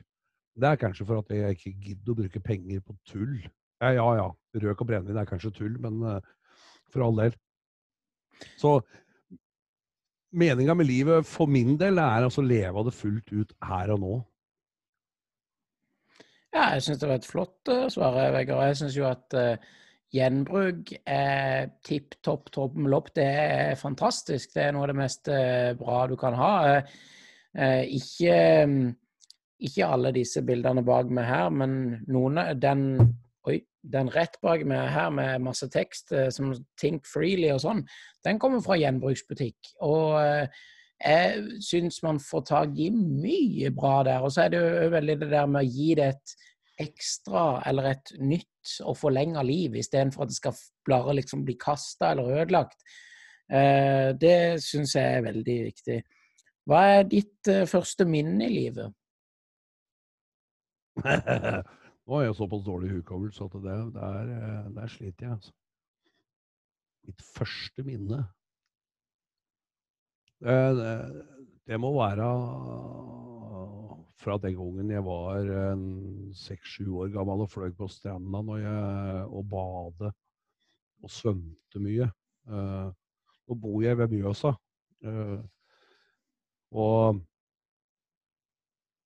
[0.58, 3.36] Det er kanskje for at jeg ikke gidder å bruke penger på tull.
[3.84, 4.26] Ja, ja, ja.
[4.63, 6.17] Røk og brennevin er kanskje tull, men uh,
[6.93, 7.38] for all del.
[8.58, 8.80] Så
[10.34, 13.93] meninga med livet for min del er altså å leve av det fullt ut her
[13.93, 14.17] og nå.
[16.54, 18.67] Ja, jeg syns det var et flott uh, svar, Vegard.
[18.69, 19.72] Jeg syns jo at uh,
[20.13, 23.10] Gjenbruk er tipp topp tommel opp.
[23.15, 24.52] Det er fantastisk.
[24.54, 26.54] Det er noe av det mest uh, bra du kan ha.
[27.54, 28.38] Eh, ikke,
[29.62, 31.76] ikke alle disse bildene bak meg her, men
[32.10, 32.88] noen den,
[33.84, 37.84] den rett bak meg her med masse tekst, eh, som Think Freely og sånn,
[38.24, 39.76] den kommer fra gjenbruksbutikk.
[39.84, 40.48] Og
[41.04, 44.24] jeg syns man får tak i mye bra der.
[44.24, 46.36] Og så er det jo veldig det der med å gi det et
[46.84, 50.56] ekstra eller et nytt og forlenga liv, istedenfor at det skal
[50.88, 52.80] bare liksom bli kasta eller ødelagt.
[53.52, 56.00] Eh, det syns jeg er veldig viktig.
[56.69, 58.96] Hva er ditt eh, første minne i livet?
[62.04, 65.54] Nå har jeg såpass dårlig hukommelse at det, der, eh, der sliter jeg, altså.
[67.04, 68.22] Mitt første minne
[70.44, 70.88] det,
[71.68, 72.28] det må være
[74.24, 75.50] fra den gangen jeg var
[76.39, 80.13] seks-sju år gammel og fløy på stranda jeg, og badet
[81.04, 82.08] og svømte mye.
[82.48, 84.54] Nå bor jeg ved Mjøsa.
[86.72, 87.20] Og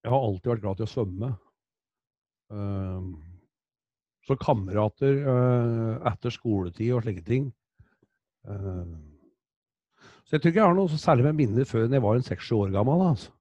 [0.02, 1.32] jeg har alltid vært glad til å svømme.
[2.48, 3.14] Uh,
[4.24, 5.22] så kamerater
[6.08, 7.46] etter skoletid og slike ting
[8.44, 12.58] Så jeg tror ikke jeg har noe særlig med minner før jeg var en seks-sju
[12.58, 13.06] år gammel.
[13.08, 13.32] altså.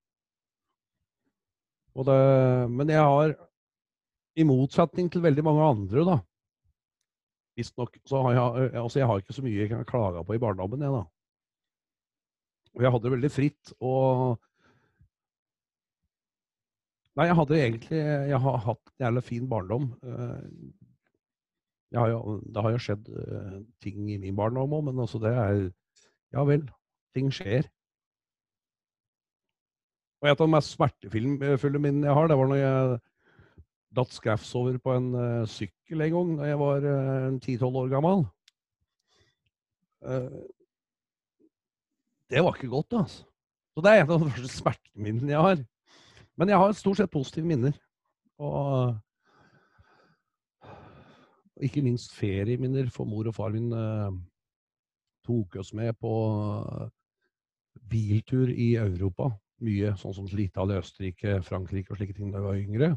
[2.08, 2.17] Det,
[2.72, 3.34] men jeg har,
[4.38, 6.17] i motsetning til veldig mange andre, da
[7.58, 10.41] Visstnok så har jeg Altså, jeg har ikke så mye jeg kan klage på i
[10.41, 11.04] barndommen, jeg, da.
[12.78, 14.38] Og jeg hadde det veldig fritt og
[17.17, 17.99] Nei, jeg hadde egentlig
[18.30, 19.88] Jeg har hatt en jævla fin barndom.
[21.95, 23.08] Har jo, det har jo skjedd
[23.82, 25.62] ting i min barndom òg, men altså det er
[26.36, 26.67] Ja vel.
[27.15, 27.65] Ting skjer.
[30.21, 32.99] Og et av de mest smertefulle minnene jeg har, det var når jeg
[33.97, 36.86] datt skrevs over på en uh, sykkel en gang da jeg var
[37.45, 38.25] ti-tolv 10-12 år gammel.
[40.06, 40.43] Uh,
[42.27, 43.23] det var ikke godt, altså.
[43.73, 45.60] Så det er en av de første smerteminnene jeg har.
[46.38, 47.73] Men jeg har stort sett positive minner.
[48.38, 48.93] Og
[51.65, 53.73] ikke minst ferieminner, for mor og far min
[55.26, 56.13] tok oss med på
[57.89, 59.32] biltur i Europa
[59.65, 62.91] mye, sånn som til Italia, Østerrike, Frankrike og slike ting da jeg var yngre.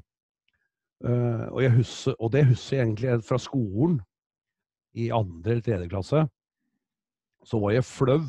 [1.00, 4.00] Uh, og, husker, og, det husker jeg egentlig fra skolen,
[4.98, 6.24] i andre eller tredje klasse.
[7.46, 8.24] Så var jeg flau.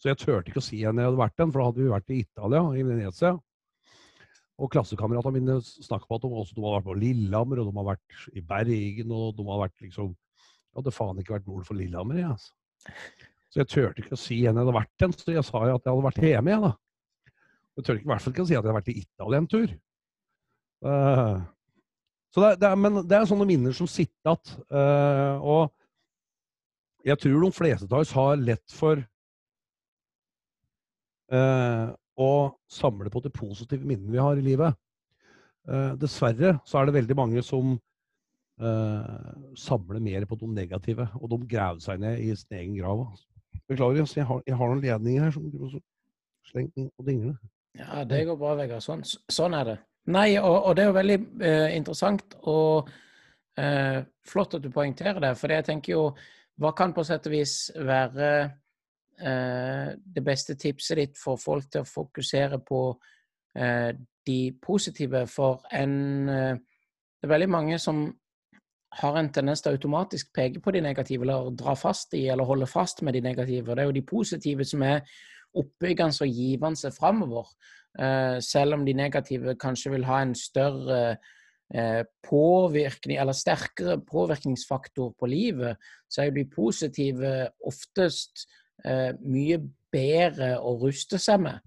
[0.00, 1.92] Så jeg turte ikke å si henne jeg hadde vært den, for da hadde vi
[1.92, 3.32] vært i Italia, i Venezia.
[4.60, 7.78] Og klassekameratene mine snakka om at de, også, de har vært på Lillehammer, og de
[7.78, 11.64] har vært i Bergen, og de har vært liksom Jeg hadde faen ikke vært nord
[11.66, 12.52] for Lillehammer, jeg, altså.
[13.50, 15.78] Så jeg turte ikke å si hvor jeg hadde vært den, så jeg sa jo
[15.78, 16.72] at jeg hadde vært hjemme, jeg, da.
[17.76, 19.48] Jeg tør i hvert fall ikke å si at jeg hadde vært i Italia en
[19.50, 19.72] tur.
[20.86, 21.40] Uh,
[22.30, 24.62] så det, det, men det er sånne minner som sitter igjen.
[24.70, 29.00] Uh, og jeg tror de fleste av oss har lett for
[31.32, 31.90] uh,
[32.20, 32.32] å
[32.70, 34.76] samle på de positive minnene vi har i livet.
[35.68, 37.78] Eh, dessverre så er det veldig mange som
[39.56, 43.06] samler mer på de negative, og de graver seg ned i sin egen grav.
[43.70, 45.46] Beklager, jeg har, jeg har noen ledninger her som
[46.50, 47.38] slenger og dingler.
[47.78, 48.82] Ja, det går bra, Vegard.
[48.84, 49.76] Sånn, sånn, er det.
[50.10, 52.90] Nei, og, og det er jo veldig eh, interessant og
[53.60, 55.34] eh, flott at du poengterer det.
[55.38, 56.04] For jeg tenker jo
[56.60, 58.50] Hva kan på sett og vis være eh,
[59.20, 62.80] det beste tipset ditt for folk til å fokusere på
[63.58, 63.90] eh,
[64.26, 65.26] de positive?
[65.30, 66.56] For en eh,
[67.20, 68.06] Det er veldig mange som
[69.00, 72.48] har en tendens til å automatisk peke på de negative, eller dra fast i, eller
[72.48, 73.74] holde fast med de negative.
[73.74, 75.02] Det er jo de positive som er
[75.60, 77.52] oppbyggende og givende framover.
[77.98, 81.18] Eh, selv om de negative kanskje vil ha en større
[81.74, 85.76] eh, påvirkning, eller sterkere påvirkningsfaktor på livet,
[86.08, 87.34] så er jo de positive
[87.66, 88.59] oftest eh,
[89.20, 89.58] mye
[89.92, 91.58] bedre å ruste seg med.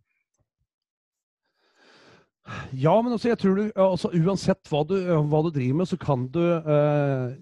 [2.76, 4.98] Ja, men altså, jeg tror du, altså, uansett hva du,
[5.32, 7.36] hva du, driver med, så kan du eh,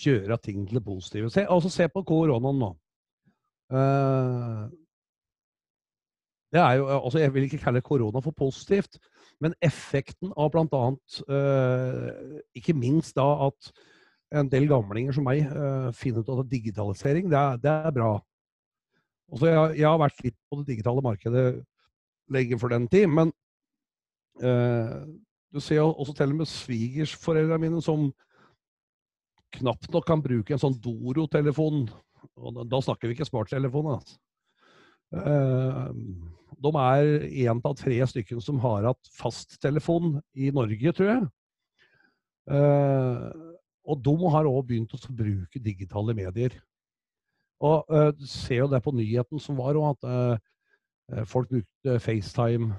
[0.00, 1.30] gjøre ting til det positive.
[1.32, 2.70] Se, altså, se på koronaen nå.
[3.76, 4.62] Eh,
[6.54, 8.96] det er jo, altså Jeg vil ikke kalle korona for positivt,
[9.44, 10.84] men effekten av bl.a.
[11.36, 13.72] Eh, ikke minst da at
[14.36, 18.14] en del gamlinger som meg eh, finner ut at digitalisering, det er, det er bra.
[19.32, 21.46] Altså jeg, jeg, har vært litt på det digitale markedet
[22.32, 23.32] lenge for den tid, men
[24.42, 24.94] eh,
[25.54, 28.08] du ser jo også til og med svigersforeldrene mine som
[29.56, 31.86] knapt nok kan bruke en sånn Doro-telefon.
[32.36, 33.92] Og da snakker vi ikke smarttelefon.
[33.94, 34.18] Altså.
[35.16, 35.90] Eh,
[36.66, 37.10] de er
[37.46, 41.26] én av tre stykker som har hatt fasttelefon i Norge, tror jeg.
[42.56, 43.26] Eh,
[43.86, 46.56] og de har òg begynt å bruke digitale medier.
[47.64, 52.74] Og uh, ser jo det på nyheten som var, at uh, folk brukte FaceTime.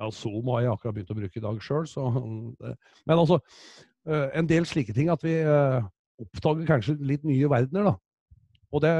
[0.00, 1.86] ja, Zoom har jeg akkurat begynt å bruke i dag sjøl,
[3.08, 3.38] Men altså,
[4.04, 5.38] en del slike ting at vi
[6.20, 7.94] oppdager kanskje litt nye verdener, da.
[8.76, 8.92] Og det,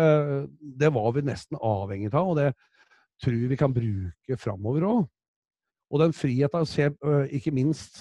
[0.80, 2.32] det var vi nesten avhengig av.
[2.32, 2.54] og det
[3.20, 5.04] tror vi kan bruke framover òg.
[5.90, 6.88] Og den friheten, se,
[7.28, 8.00] ikke minst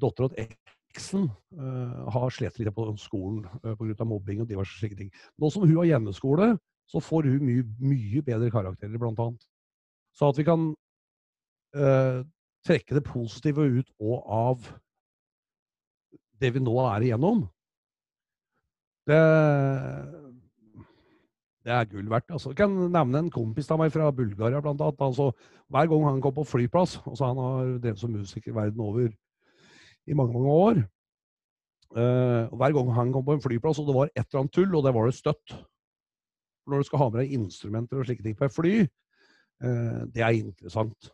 [0.00, 0.48] Dattera til
[0.90, 4.06] eksen uh, har slitt litt på skolen uh, pga.
[4.06, 5.10] mobbing og diverse slike ting.
[5.38, 6.52] Nå som hun har hjemmeskole,
[6.90, 9.46] så får hun mye, mye bedre karakterer, blant annet.
[10.16, 10.70] Så at vi kan
[11.78, 12.22] uh,
[12.66, 14.70] trekke det positive ut og av
[16.40, 17.44] det vi nå er igjennom,
[19.08, 19.20] det,
[21.66, 22.30] det er gull verdt.
[22.30, 22.52] Altså.
[22.52, 25.02] Jeg kan nevne en kompis av meg fra Bulgaria, blant annet.
[25.04, 25.30] Altså,
[25.70, 29.10] hver gang han kom på flyplass altså Han har drevet som musiker verden over
[30.08, 30.82] i mange, mange år.
[31.90, 34.74] Uh, hver gang han kom på en flyplass, og det var et eller annet tull,
[34.78, 35.54] og det var det støtt.
[36.70, 38.74] Når du skal ha med deg instrumenter og slike ting på et fly,
[39.64, 41.10] uh, det er interessant.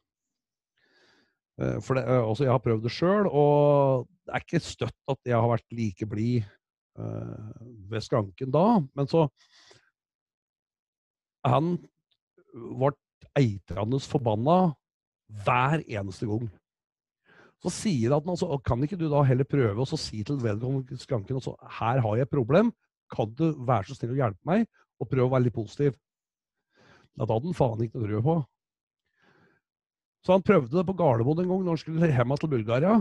[1.57, 5.33] Uh, for det, også jeg har prøvd det sjøl, og det er ikke støtt at
[5.33, 6.53] jeg har vært like blid
[6.97, 8.79] ved skranken da.
[8.97, 9.27] Men så
[11.45, 11.75] Han
[12.57, 12.89] ble
[13.37, 14.73] eitrende forbanna
[15.45, 16.49] hver eneste gang.
[17.65, 21.39] Så sier at altså, kan ikke du da heller prøve å si til vedkommende skranken
[21.39, 22.73] altså, her har jeg et problem,
[23.13, 24.67] kan du være så snill å hjelpe meg,
[25.01, 25.97] og prøve å være litt positiv?
[27.17, 28.37] Da hadde han faen ikke noe trua på.
[30.27, 32.97] Så han prøvde det på Gardermoen en gang når han skulle hjem til Bulgaria.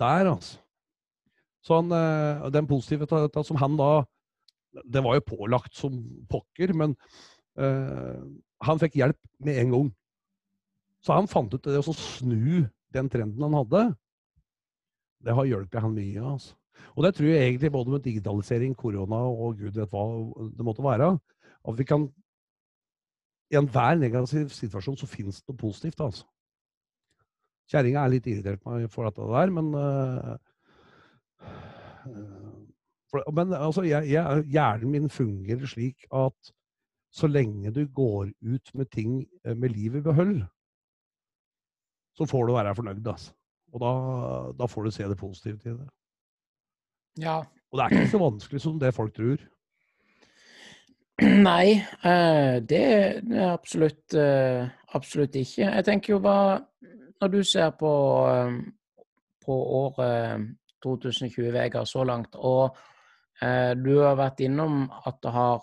[0.00, 0.58] Der, altså.
[1.62, 3.06] Så han, eh, den positive
[3.44, 4.04] som han da
[4.72, 5.96] Det var jo pålagt som
[6.30, 6.92] pokker, men
[7.58, 8.22] uh,
[8.62, 9.88] han fikk hjelp med en gang.
[11.00, 13.84] Så han fant ut det å snu den trenden han hadde.
[15.24, 16.24] Det har hjulpet han mye.
[16.34, 16.56] altså.
[16.96, 20.04] Og det tror jeg egentlig både med digitalisering, korona og gud vet hva
[20.56, 21.12] det måtte være,
[21.68, 22.08] at vi kan
[23.50, 26.00] I enhver negativ situasjon så finnes det noe positivt.
[26.00, 26.26] altså.
[27.70, 30.36] Kjerringa er litt irritert på meg for dette der, men uh,
[33.10, 36.52] for, Men altså, jeg, jeg, hjernen min fungerer slik at
[37.10, 40.36] så lenge du går ut med ting med livet i behold,
[42.16, 43.06] så får du være fornøyd.
[43.06, 43.32] Altså.
[43.72, 43.92] Og da,
[44.58, 45.88] da, får du se det positivt i det.
[47.22, 47.38] Ja.
[47.70, 49.42] Og det er ikke så vanskelig som det folk tror.
[51.20, 55.66] Nei, eh, det er absolutt, eh, absolutt ikke.
[55.66, 56.66] Jeg tenker jo hva
[57.20, 57.92] Når du ser på,
[58.32, 58.54] eh,
[59.44, 60.46] på året
[60.80, 62.76] 2020, Vegard, så langt, og
[63.40, 65.60] du har vært innom at du har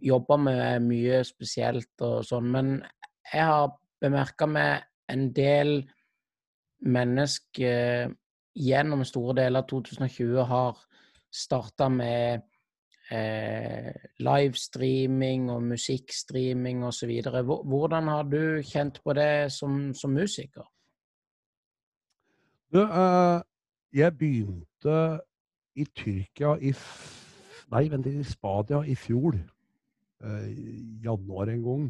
[0.00, 2.84] jobba med mye spesielt og sånn, men
[3.32, 5.82] jeg har bemerka med en del
[6.80, 8.14] mennesker
[8.56, 10.78] gjennom store deler av 2020 har
[11.30, 12.42] starta med
[13.12, 17.12] eh, livestreaming og musikkstreaming osv.
[17.20, 20.66] Hvordan har du kjent på det som, som musiker?
[22.70, 23.42] Du, uh,
[23.92, 24.98] jeg begynte
[25.74, 26.74] i Tyrkia i
[27.70, 29.36] Nei, vent, i Spadia i fjor.
[30.20, 30.46] Uh,
[31.02, 31.84] januar en gang.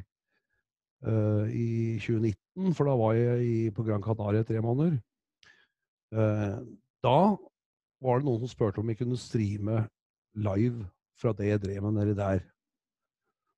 [1.01, 4.99] Uh, I 2019 for da var jeg på Gran Canaria tre måneder.
[6.13, 6.61] Uh,
[7.05, 7.21] da
[8.05, 9.85] var det noen som spurte om jeg kunne streame
[10.37, 10.85] live
[11.21, 12.43] fra det jeg drev med nedi der.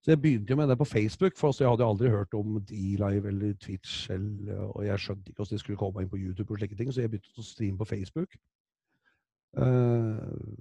[0.03, 3.53] Så jeg begynte med det på Facebook, for jeg hadde aldri hørt om D-Live eller
[3.55, 4.11] Twitch.
[4.11, 6.91] Eller, og jeg skjønte ikke hvordan de skulle komme inn på YouTube, og slike ting,
[6.91, 8.35] så jeg begynte å streame på Facebook.
[9.55, 10.59] Uh,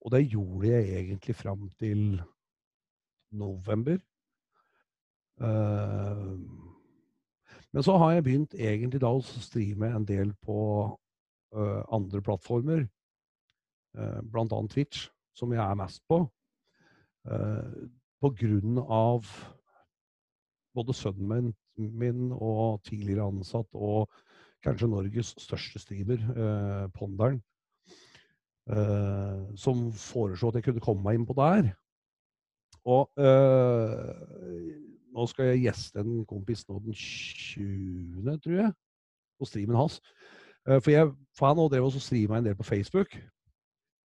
[0.00, 2.22] og det gjorde jeg egentlig fram til
[3.36, 4.00] november.
[5.40, 6.38] Uh,
[7.74, 12.84] men så har jeg begynt egentlig da å streame en del på uh, andre plattformer,
[13.98, 14.60] uh, bl.a.
[14.70, 16.22] Twitch, som jeg er mest på.
[17.24, 19.24] På grunn av
[20.76, 21.46] både sønnen
[21.80, 24.12] min, og tidligere ansatt og
[24.62, 26.20] kanskje Norges største streamer,
[26.92, 27.40] Ponderen,
[29.56, 31.72] som foreslo at jeg kunne komme meg inn på der.
[32.84, 33.08] Og
[35.14, 38.72] nå skal jeg gjeste en kompis nå den 20., tror jeg,
[39.38, 40.00] på streamen hans.
[40.66, 43.14] Eh, for, jeg, for han drev også streama en del på Facebook,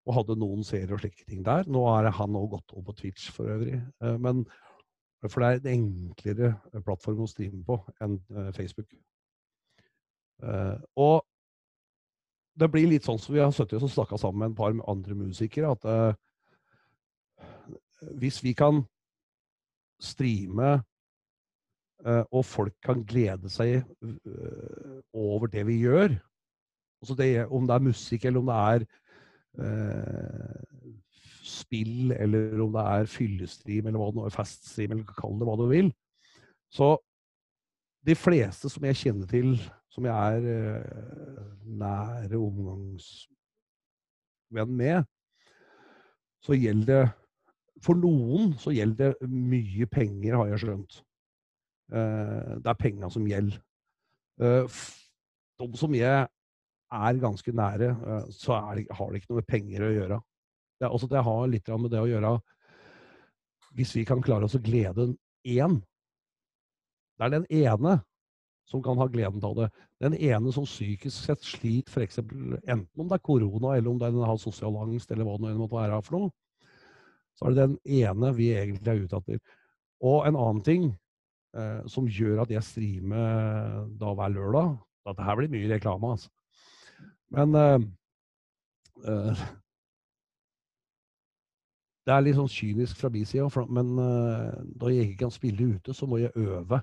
[0.08, 1.68] og hadde noen serier og slike ting der.
[1.68, 3.80] Nå er han òg gått over på Twitch for øvrig.
[4.02, 4.44] Eh, men,
[5.26, 6.52] for det er en enklere
[6.84, 8.90] plattform å streame på enn eh, Facebook.
[10.38, 11.24] Og
[12.58, 15.16] det blir litt sånn som vi har sittet og snakka sammen med et par andre
[15.18, 15.82] musikere, at
[18.22, 18.84] hvis vi kan
[19.98, 20.97] streame Eh,
[22.06, 26.14] og folk kan glede seg eh, over det vi gjør.
[27.02, 28.80] Altså det, om det er musikk, eller om det er
[29.64, 30.62] eh,
[31.48, 35.56] spill, eller om det er fyllestream, eller hva det er, feststream, eller kall det hva
[35.58, 35.88] du vil.
[36.74, 36.88] Så
[38.06, 39.48] de fleste som jeg kjenner til,
[39.92, 40.82] som jeg er eh,
[41.82, 43.26] nære omgangsvenn
[44.82, 44.98] med,
[46.44, 47.06] så gjelder det
[47.82, 51.07] For noen så gjelder det mye penger, har jeg skjønt.
[51.92, 53.60] Eh, det er penga som gjelder.
[54.40, 54.80] Eh,
[55.58, 56.26] de som jeg
[56.88, 57.88] er ganske nære,
[58.32, 60.20] så er det, har det ikke noe med penger å gjøre.
[60.78, 62.36] Det, altså, det har litt med det å gjøre
[63.74, 65.08] Hvis vi kan klare oss å glede
[65.42, 65.80] én
[67.18, 67.98] Det er den ene
[68.68, 69.68] som kan ha gleden av det.
[69.98, 72.20] Den ene som psykisk sett sliter, f.eks.
[72.20, 75.54] enten om det er korona, eller om det den har sosial angst, eller hva det
[75.56, 76.32] måtte være for noe,
[77.38, 79.40] så er det den ene vi egentlig er ute etter.
[80.04, 80.90] Og en annen ting
[81.58, 84.76] eh, som gjør at jeg streamer da hver lørdag
[85.08, 86.28] Dette her blir mye reklame, altså.
[87.32, 87.86] Men eh,
[89.08, 89.46] eh,
[92.08, 95.74] Det er litt sånn kynisk fra min side, men eh, da jeg ikke kan spille
[95.74, 96.78] ute, så må jeg øve.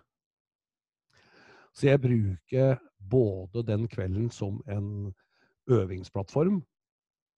[1.73, 2.75] Så jeg bruker
[3.09, 5.09] både den kvelden som en
[5.65, 6.61] øvingsplattform,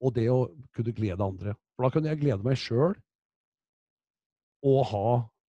[0.04, 1.56] og det å kunne glede andre.
[1.76, 2.92] For da kunne jeg glede meg sjøl
[4.68, 5.08] og ha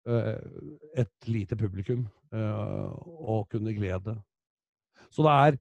[0.08, 4.14] et lite publikum å og kunne glede.
[5.12, 5.58] Så det er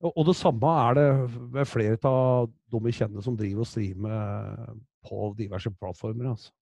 [0.00, 1.08] Og det samme er det
[1.52, 4.70] ved flere av de vi kjenner som driver og streamer
[5.04, 6.30] på diverse plattformer.
[6.30, 6.52] Altså.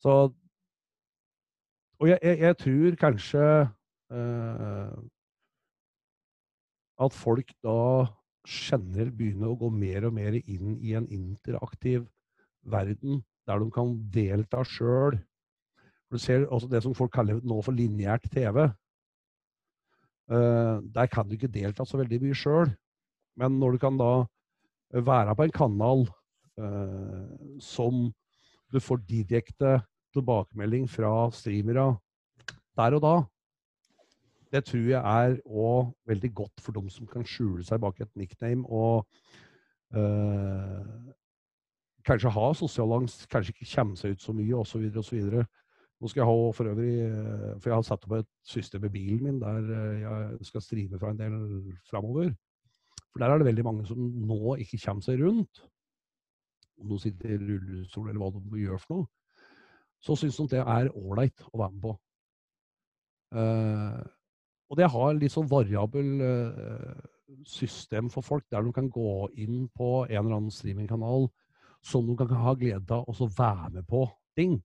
[0.00, 0.14] Så
[2.00, 3.44] Og jeg, jeg, jeg tror kanskje
[4.12, 4.96] Eh,
[7.02, 8.06] at folk da
[8.44, 12.04] generelt begynner å gå mer og mer inn i en interaktiv
[12.74, 15.16] verden der de kan delta sjøl.
[16.12, 18.66] Du ser også det som folk kaller nå for lineært TV.
[20.30, 22.72] Uh, der kan du ikke delta så veldig mye sjøl.
[23.40, 24.12] Men når du kan da
[24.92, 26.04] være på en kanal
[26.60, 28.10] uh, som
[28.72, 29.78] du får direkte
[30.12, 31.94] tilbakemelding fra streamere
[32.76, 33.14] der og da,
[34.52, 38.10] det tror jeg er òg veldig godt for dem som kan skjule seg bak et
[38.16, 39.06] nickname og
[39.96, 41.12] øh,
[42.04, 44.84] kanskje ha sosial angst, kanskje ikke komme seg ut så mye osv.
[45.00, 45.40] osv.
[46.02, 48.90] Nå skal jeg ha for øvrig, eh, for jeg har satt opp et system i
[48.90, 51.36] bilen min der eh, jeg skal strime fra en del
[51.86, 52.32] framover.
[53.12, 55.62] For der er det veldig mange som nå ikke kommer seg rundt.
[56.80, 59.06] Om de sitter i rullestol eller hva de gjør for noe.
[60.02, 61.92] Så syns de det er ålreit å være med på.
[63.32, 64.02] Uh,
[64.68, 67.04] og det har litt sånn variabel uh,
[67.46, 71.28] system for folk, der de kan gå inn på en eller annen streamingkanal
[71.86, 74.02] som de kan ha glede av å være med på
[74.38, 74.58] ting.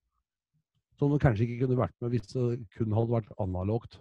[0.98, 2.46] Som kanskje ikke kunne vært med hvis det
[2.78, 4.00] kun hadde vært analogt.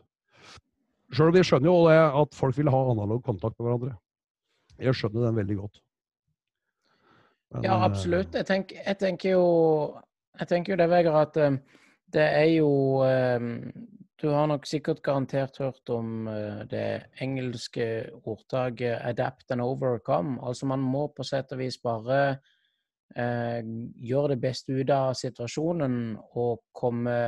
[1.12, 3.96] Sjøl om vi skjønner jo at folk vil ha analog kontakt med hverandre.
[4.80, 5.82] Jeg skjønner den veldig godt.
[7.54, 8.34] Men, ja, absolutt.
[8.34, 9.44] Jeg tenker, jeg tenker, jo,
[10.40, 11.60] jeg tenker jo det, Vegard, at um,
[12.16, 12.70] det er jo
[13.06, 13.52] um,
[14.16, 16.28] du har nok sikkert garantert hørt om
[16.70, 20.38] det engelske ordtaket 'adapt and overcome'.
[20.40, 22.38] Altså man må på sett og vis bare
[23.14, 23.60] uh,
[24.02, 27.18] gjøre det beste ut av situasjonen og komme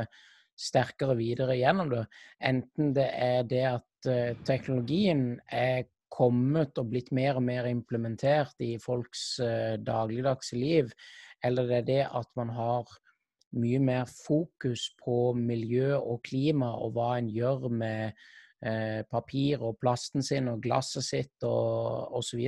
[0.59, 2.03] sterkere videre gjennom det.
[2.43, 8.57] Enten det er det at uh, teknologien er kommet og blitt mer og mer implementert
[8.65, 9.37] i folks
[9.85, 10.89] dagligdagse liv,
[11.45, 12.89] eller det er det at man har
[13.57, 18.17] mye mer fokus på miljø og klima og hva en gjør med
[18.65, 22.45] eh, papir og plasten sin og glasset sitt og osv.,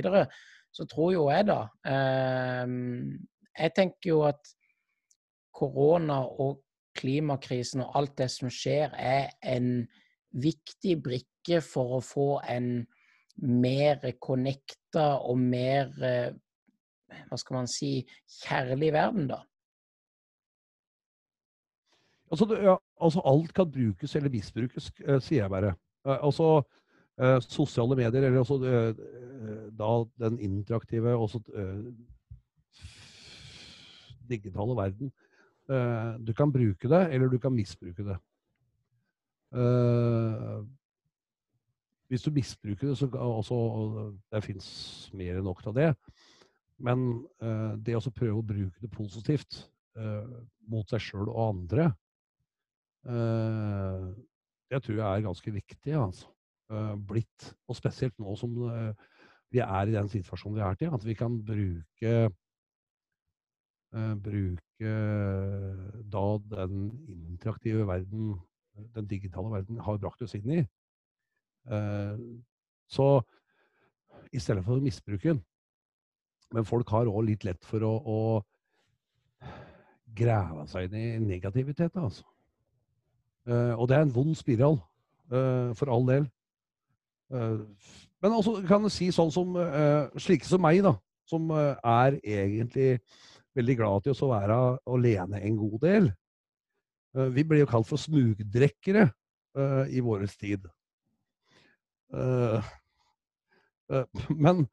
[0.72, 2.70] så, tror jo jeg da eh,
[3.58, 4.52] Jeg tenker jo at
[5.52, 6.62] korona og
[6.96, 9.84] klimakrisen og alt det som skjer, er en
[10.32, 12.86] viktig brikke for å få en
[13.42, 16.32] mer connecta og mer eh,
[17.28, 18.02] hva skal man si,
[18.42, 19.42] kjærlig verden, da.
[22.32, 25.74] Altså, det, ja, altså, alt kan brukes eller misbrukes, uh, sier jeg bare.
[26.06, 26.46] Uh, altså
[27.20, 28.58] uh, sosiale medier, eller også
[29.74, 29.88] da
[30.22, 31.40] den interaktive også
[34.30, 35.10] digitale verden.
[36.26, 38.16] du kan bruke det, eller du kan misbruke det.
[42.08, 45.94] hvis du misbruker det, så altså, Det fins mer enn nok av det.
[46.78, 47.26] Men
[47.82, 49.66] det å prøve å bruke det positivt
[50.68, 51.90] mot seg sjøl og andre,
[53.02, 54.10] Eh,
[54.70, 55.92] det tror jeg er ganske viktig.
[55.92, 56.31] altså.
[56.72, 58.92] Eh, blitt, og spesielt nå som eh,
[59.52, 62.30] vi er i den situasjonen vi er til, at vi kan bruke
[63.92, 64.92] bruke
[66.08, 66.86] da den
[67.28, 68.30] interaktive verden,
[68.96, 70.62] den digitale verden, har brakt oss inn i.
[72.88, 73.08] Så
[74.32, 75.42] i stedet for å misbruke den.
[76.56, 79.50] Men folk har òg litt lett for å, å
[80.16, 81.92] grave seg inn i negativitet.
[81.92, 82.24] altså.
[83.76, 84.80] Og det er en vond spiral,
[85.28, 86.32] for all del.
[87.32, 87.64] Uh,
[88.22, 89.56] men også kan du si sånn som
[90.20, 90.92] slike som meg, da,
[91.26, 93.00] som er egentlig
[93.58, 94.58] veldig glad til å være
[94.94, 96.06] alene en god del.
[97.34, 99.08] vi blir jo kalt for smugdrekkere
[99.90, 100.70] i vår tid.
[103.92, 104.04] Eh,
[104.44, 104.66] men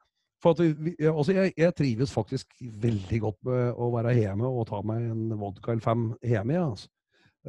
[0.79, 5.09] vi, altså jeg, jeg, trives faktisk veldig godt med å være hjemme og ta meg
[5.11, 6.61] en vodka eller fem hjemme.
[6.63, 6.87] Altså.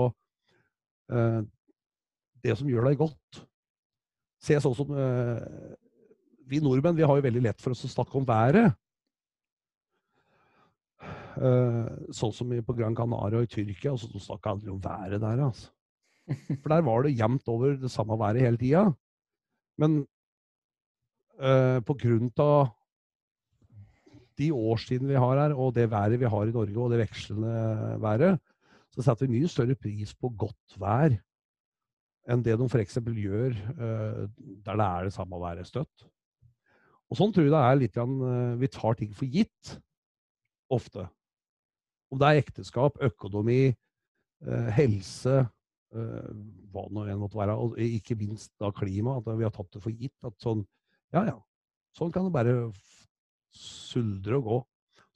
[1.09, 3.43] det som gjør deg godt.
[4.43, 5.39] Se sånn som uh,
[6.49, 8.75] Vi nordmenn vi har jo veldig lett for oss å snakke om været.
[11.33, 13.93] Uh, sånn som på Gran Canaria og i Tyrkia.
[13.93, 15.45] Altså, de snakka aldri om været der.
[15.47, 15.71] Altså.
[16.61, 18.85] For der var det jevnt over det samme været hele tida.
[19.79, 20.03] Men
[21.39, 22.73] uh, på grunn av
[24.39, 27.97] de årstidene vi har her, og det været vi har i Norge, og det vekslende
[28.01, 28.39] været,
[28.93, 31.15] så setter vi mye større pris på godt vær
[32.29, 32.99] enn det de f.eks.
[33.03, 34.25] gjør uh,
[34.63, 36.05] der det er det samme været støtt.
[37.11, 37.97] Og sånn tror jeg det er litt
[38.61, 39.73] Vi tar ting for gitt
[40.73, 41.05] ofte.
[42.09, 43.75] Om det er ekteskap, økonomi,
[44.45, 45.43] eh, helse,
[45.93, 46.31] eh,
[46.73, 49.19] hva nå enn måtte være, og ikke minst da klima.
[49.19, 50.15] At vi har tatt det for gitt.
[50.25, 50.65] At sånn
[51.13, 51.37] Ja, ja.
[51.93, 52.55] Sånn kan det bare
[53.53, 54.55] suldre og gå.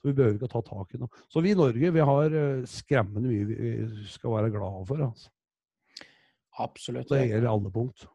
[0.08, 1.24] Så vi behøver ikke å ta tak i noe.
[1.28, 3.72] Så vi i Norge vi har eh, skremmende mye vi
[4.08, 5.02] skal være glade for.
[5.04, 5.32] Altså.
[6.64, 7.10] Absolutt.
[7.12, 8.06] Det gjelder alle punkt.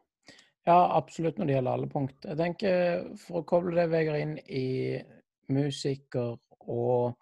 [0.65, 2.25] Ja, absolutt når det gjelder alle punkt.
[2.25, 4.65] Jeg tenker, For å koble det Vegard, inn i
[5.53, 7.13] musiker og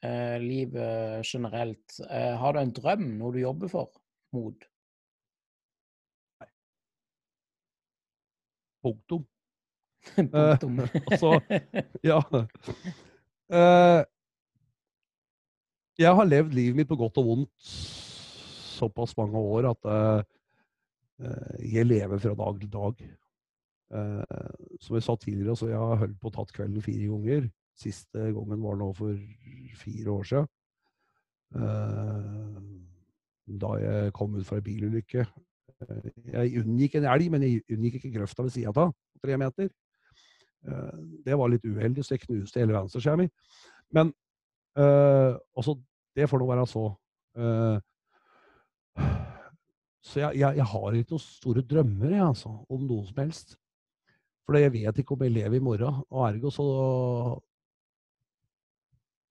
[0.00, 1.98] eh, livet generelt.
[2.08, 3.92] Eh, har du en drøm, noe du jobber for,
[4.32, 4.64] mot?
[6.40, 6.48] Nei.
[8.88, 9.28] Punktum.
[10.16, 10.80] Punktum.
[10.86, 11.36] Eh, altså,
[12.08, 12.22] ja.
[13.48, 14.02] Eh,
[15.98, 17.70] jeg har levd livet mitt på godt og vondt
[18.78, 20.20] såpass mange år at uh,
[21.58, 23.00] jeg lever fra dag til dag.
[23.90, 27.48] Uh, som jeg sa tidligere, så jeg har holdt på å tatt kvelden fire ganger.
[27.74, 29.18] Siste gangen var nå for
[29.80, 30.46] fire år siden.
[33.58, 35.26] Da jeg kom ut fra ei bilulykke.
[36.34, 38.94] Jeg unngikk en elg, men jeg unngikk ikke grøfta ved sida av,
[39.24, 39.70] tre meter.
[40.66, 43.28] Eh, det var litt uheldig, så jeg knuste hele venstreskjea mi.
[43.94, 44.14] Men
[44.78, 45.72] altså,
[46.14, 46.82] det får nå være så.
[50.08, 53.56] Så jeg, jeg, jeg, har ikke noen store drømmer jeg, altså, om noe som helst.
[54.46, 56.02] For jeg vet ikke om jeg lever i morgen.
[56.08, 56.66] Og ergo så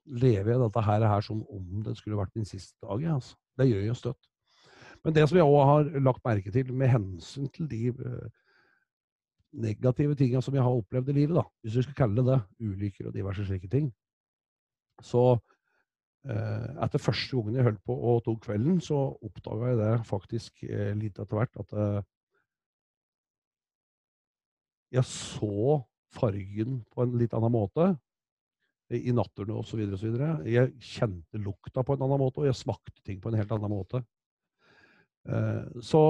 [0.07, 3.01] lever jeg dette her, her som om det skulle vært min siste dag.
[3.01, 3.37] Jeg, Altså.
[3.57, 4.27] Det gjør jeg støtt.
[5.03, 7.89] Men det som jeg òg har lagt merke til med hensyn til de
[9.53, 12.39] negative tingene som jeg har opplevd i livet, da, hvis vi skal kalle det det,
[12.67, 13.87] ulykker og diverse slike ting,
[15.03, 15.23] så
[16.27, 20.63] eh, etter første gangen jeg holdt på og tok kvelden, så oppdaga jeg det faktisk
[20.67, 21.77] eh, litt etter hvert at
[24.95, 25.81] jeg så
[26.15, 27.89] fargen på en litt annen måte
[28.95, 29.81] i nattene osv.
[29.97, 30.13] osv.
[30.47, 33.73] Jeg kjente lukta på en annen måte, og jeg smakte ting på en helt annen
[33.73, 34.01] måte.
[35.27, 36.03] Eh, så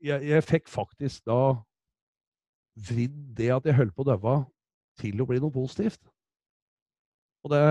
[0.00, 1.58] jeg, jeg fikk faktisk da
[2.88, 4.36] vridd det at jeg holdt på å daue,
[4.98, 6.00] til å bli noe positivt.
[7.46, 7.62] Og det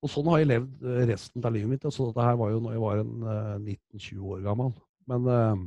[0.00, 1.82] og sånn har jeg levd resten av livet mitt.
[1.92, 3.12] Så dette her var jo når jeg var en
[3.66, 4.72] 19-20 eh, år gammel.
[5.10, 5.66] Men eh,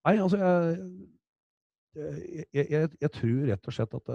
[0.00, 0.76] Nei, altså jeg
[1.92, 4.10] jeg, jeg, jeg, tror rett og slett at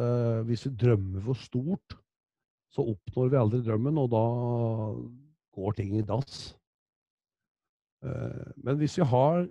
[0.47, 1.95] hvis vi drømmer for stort,
[2.71, 4.21] så oppnår vi aldri drømmen, og da
[5.59, 6.55] går ting i dass.
[7.99, 9.43] Men hvis vi har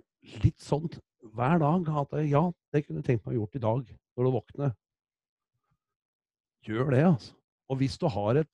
[0.43, 0.89] litt sånn
[1.35, 4.33] hver dag at ja, det kunne jeg tenkt meg å gjort i dag når du
[4.35, 4.75] våkner,
[6.65, 7.33] gjør det, altså.
[7.65, 8.51] Og hvis du har et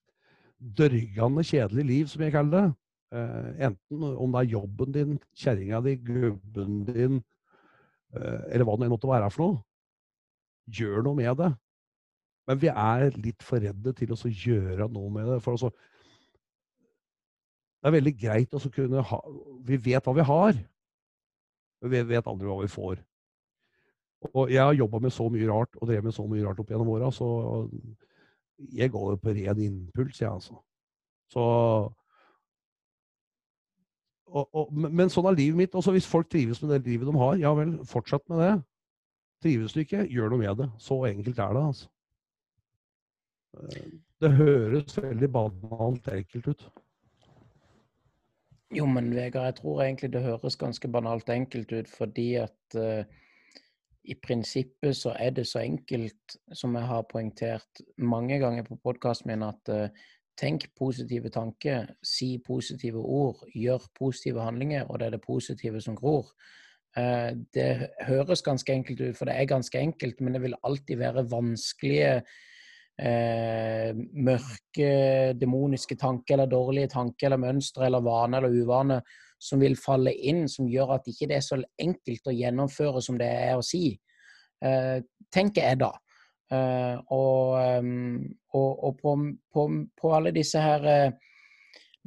[0.57, 2.78] dørgende kjedelig liv, som jeg kaller det,
[3.67, 7.19] enten om det er jobben din, kjerringa di, gubben din,
[8.11, 9.61] Eh, eller hva det måtte være for noe.
[10.72, 11.51] Gjør noe med det.
[12.49, 15.39] Men vi er litt for redde til å gjøre noe med det.
[15.45, 15.72] For altså,
[17.82, 19.19] det er veldig greit å kunne ha
[19.65, 20.57] Vi vet hva vi har,
[21.82, 22.99] vi vet aldri hva vi får.
[24.34, 26.69] Og jeg har jobba med så mye rart og drevet med så mye rart opp
[26.69, 27.27] gjennom åra, så
[28.69, 30.59] jeg går jo på ren impuls, jeg, altså.
[31.32, 31.45] Så
[34.32, 35.73] og, og, men sånn er livet mitt.
[35.75, 38.51] Også hvis folk trives med det livet de har, ja vel, fortsett med det.
[39.43, 40.69] Trives du ikke, gjør noe med det.
[40.79, 41.89] Så enkelt er det, altså.
[44.21, 46.63] Det høres veldig banalt enkelt ut.
[48.72, 53.03] Jo, men Vegard, jeg tror egentlig det høres ganske banalt enkelt ut, fordi at uh,
[54.07, 59.28] i prinsippet så er det så enkelt, som jeg har poengtert mange ganger på podkasten
[59.34, 60.07] min, at uh,
[60.39, 65.97] tenk positive tanker, si positive ord, gjør positive handlinger, og det er det positive som
[65.99, 66.32] gror.
[66.95, 71.03] Uh, det høres ganske enkelt ut, for det er ganske enkelt, men det vil alltid
[71.03, 72.22] være vanskelige
[73.01, 74.91] eh, mørke,
[75.39, 79.01] demoniske tanker eller dårlige tanker eller mønstre eller vane eller uvane
[79.41, 83.17] som vil falle inn, som gjør at ikke det er så enkelt å gjennomføre som
[83.17, 83.87] det er å si.
[84.61, 85.01] Eh,
[85.33, 85.89] tenker jeg da.
[86.53, 87.89] Eh, og, eh,
[88.53, 89.15] og, og på,
[89.53, 91.11] på, på, alle disse her eh,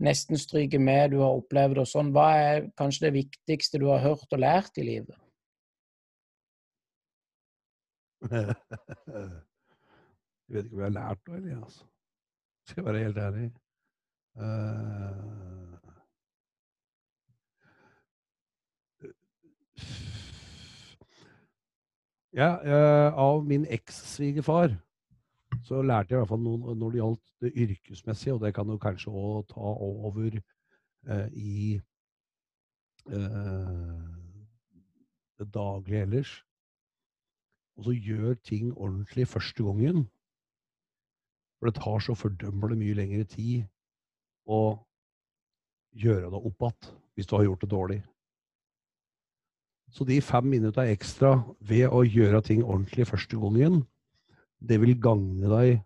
[0.05, 4.05] nesten stryker med du har opplevd og sånn, hva er kanskje det viktigste du har
[4.05, 5.19] hørt og lært i livet?
[10.49, 11.85] Jeg vet ikke om jeg har lært noe, eller, altså.
[12.67, 13.53] Skal jeg være helt ærlig.
[14.35, 14.41] Uh,
[22.35, 24.75] ja, uh, av min eks-svigerfar
[25.65, 28.69] så lærte jeg i hvert fall noe når det gjaldt det yrkesmessige, og det kan
[28.69, 31.81] jo kanskje òg ta over uh, i
[35.39, 36.33] det daglige ellers.
[37.77, 40.07] Og så gjør ting ordentlig første gangen.
[41.65, 43.63] For det tar så fordømmelig mye lengre tid
[44.45, 44.77] å
[45.97, 47.97] gjøre det opp igjen hvis du har gjort det dårlig.
[49.89, 51.31] Så de fem minutta ekstra
[51.65, 53.79] ved å gjøre ting ordentlig første gangen,
[54.61, 55.79] det vil gagne deg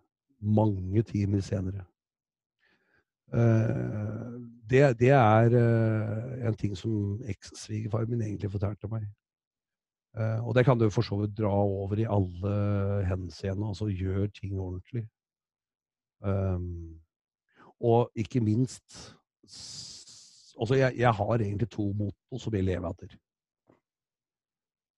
[0.43, 1.85] mange timer senere.
[3.31, 4.33] Eh,
[4.67, 9.05] det, det er eh, en ting som eks-svigerfaren min egentlig fortalte meg.
[10.17, 12.57] Eh, og det kan du for så vidt dra over i alle
[13.07, 13.69] henseende.
[13.71, 15.05] Altså gjør ting ordentlig.
[16.19, 16.99] Um,
[17.79, 19.15] og ikke minst
[20.59, 23.13] Altså, jeg, jeg, har egentlig to motto som jeg lever etter.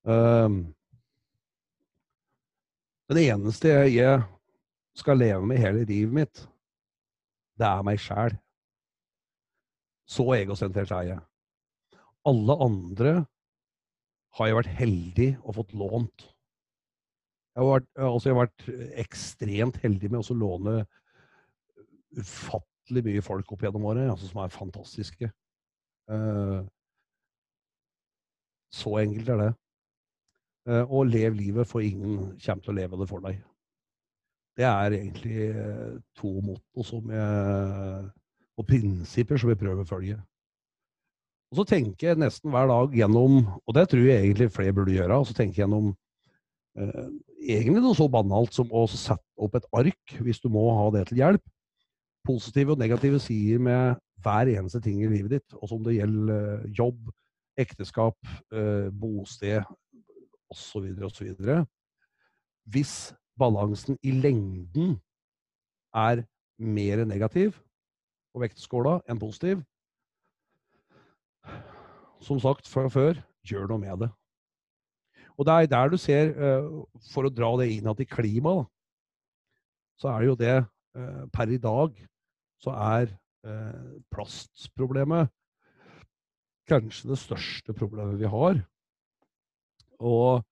[0.02, 0.56] Um,
[3.12, 4.24] den eneste jeg
[4.98, 6.42] skal leve med hele livet mitt,
[7.62, 8.34] det er meg sjæl.
[10.10, 11.20] Så egosentrert er jeg.
[12.26, 13.14] Alle andre
[14.38, 16.26] har jeg vært heldig og fått lånt.
[17.52, 18.68] Jeg har vært, altså jeg har vært
[19.04, 20.76] ekstremt heldig med å låne
[22.20, 25.32] ufattelig mye folk opp gjennom året altså, som er fantastiske.
[26.12, 26.64] Uh,
[28.76, 29.51] så enkelt er det.
[30.70, 33.39] Uh, og lev livet, for ingen kommer til å leve det for deg.
[34.59, 38.12] Det er egentlig uh, to motto som jeg,
[38.59, 40.20] og prinsipper som jeg prøver å følge.
[41.51, 44.95] Og så tenker jeg nesten hver dag gjennom, og det tror jeg egentlig flere burde
[44.95, 45.91] gjøre, og så tenker jeg gjennom
[47.41, 51.01] egentlig noe så banalt som å sette opp et ark, hvis du må ha det
[51.09, 51.43] til hjelp,
[52.26, 55.56] positive og negative sider med hver eneste ting i livet ditt.
[55.58, 57.10] Også om det gjelder eh, jobb,
[57.60, 58.18] ekteskap,
[58.54, 59.64] eh, bosted
[60.52, 60.92] osv.
[61.08, 61.32] osv.
[62.72, 62.96] Hvis
[63.40, 65.00] balansen i lengden
[65.96, 66.24] er
[66.62, 67.58] mer negativ
[68.32, 69.64] på vektskåla enn positiv
[72.22, 74.12] Som sagt fra før, gjør noe med det.
[75.40, 76.68] Og det er der du ser, eh,
[77.10, 78.70] for å dra det inn igjen i klimaet,
[79.98, 80.56] så er det jo det
[81.32, 81.96] per i dag
[82.62, 83.09] så er
[83.47, 85.32] eh, plastproblemet
[86.70, 88.62] kanskje det største problemet vi har.
[90.01, 90.43] Og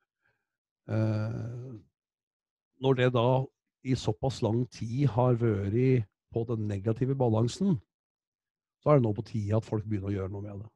[0.90, 1.70] eh,
[2.84, 3.30] når det da
[3.88, 7.78] i såpass lang tid har vært på den negative balansen,
[8.84, 10.70] så er det nå på tide at folk begynner å gjøre noe med det.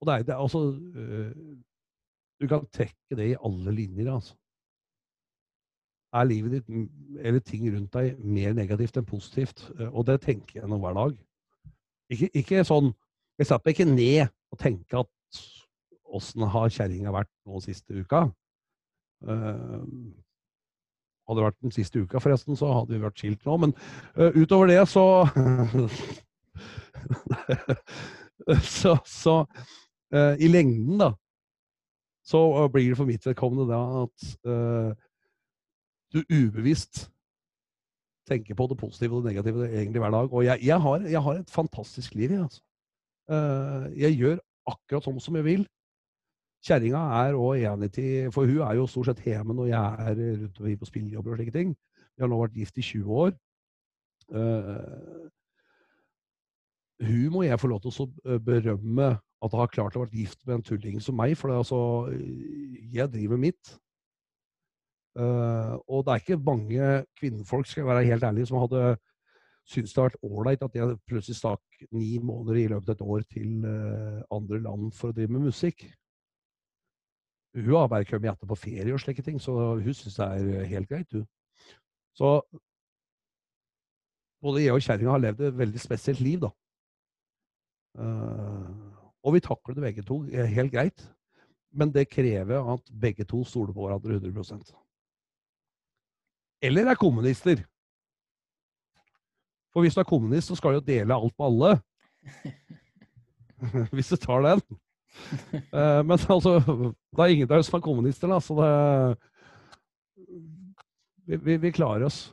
[0.00, 1.56] Og det er, det er altså øh,
[2.36, 4.36] Du kan trekke det i alle linjer, altså
[6.16, 6.68] er livet ditt
[7.22, 9.66] eller ting rundt deg mer negativt enn positivt.
[9.78, 11.16] Eh, og det tenker jeg nå hver dag.
[12.12, 12.92] Ikke, ikke, sånn
[13.36, 15.40] Jeg setter meg ikke ned og tenker at
[16.16, 18.22] åssen har kjerringa vært nå siste uka?
[19.26, 19.82] Uh,
[21.26, 23.56] hadde det vært den siste uka, forresten, så hadde vi vært skilt nå.
[23.64, 23.74] Men
[24.16, 25.26] uh, utover det, så
[28.62, 29.34] Så, så
[30.14, 31.10] uh, i lengden, da,
[32.24, 32.40] så
[32.72, 34.30] blir det for mitt vedkommende da at
[36.14, 37.06] du ubevisst
[38.26, 40.32] tenker på det positive og det negative egentlig hver dag.
[40.32, 42.42] Og jeg, jeg, har, jeg har, et fantastisk liv, jeg.
[42.42, 42.62] Altså.
[43.26, 44.36] Uh, jeg gjør
[44.70, 45.64] akkurat sånn som jeg vil.
[46.66, 50.20] Kjerringa er òg enig til For hun er jo stort sett hjemme når jeg er
[50.40, 51.74] rundt og på spillejobber og slike ting.
[52.16, 53.34] Vi har nå vært gift i 20 år.
[54.34, 55.26] Uh,
[57.06, 59.08] hun må jeg få lov til å berømme
[59.44, 61.36] at hun har klart å være gift med en tulling som meg.
[61.38, 61.80] For det, altså,
[62.94, 63.76] jeg driver mitt.
[65.16, 68.96] Uh, og det er ikke mange kvinnfolk skal jeg være helt ærlig, som hadde
[69.66, 73.06] syntes det har vært ålreit at jeg plutselig stakk ni måneder i løpet av et
[73.14, 75.86] år til uh, andre land for å drive med musikk.
[77.56, 80.70] Hun har bare kommet etter på ferie og slike ting, så hun syns det er
[80.74, 81.24] helt greit, hun.
[82.16, 82.36] Så
[84.44, 86.52] både jeg og kjerringa har levd et veldig spesielt liv, da.
[89.24, 91.06] Og vi takler det begge to helt greit.
[91.72, 94.76] Men det krever at begge to stoler på hverandre 100
[96.62, 97.62] Eller er kommunister.
[99.76, 101.72] For hvis du er kommunist, så skal du jo dele alt med alle.
[103.92, 104.62] hvis du tar den.
[105.72, 106.58] Uh, men altså,
[107.16, 108.70] det er ingen der som er kommunister, da, så det
[111.26, 112.32] vi, vi, vi, klarer oss.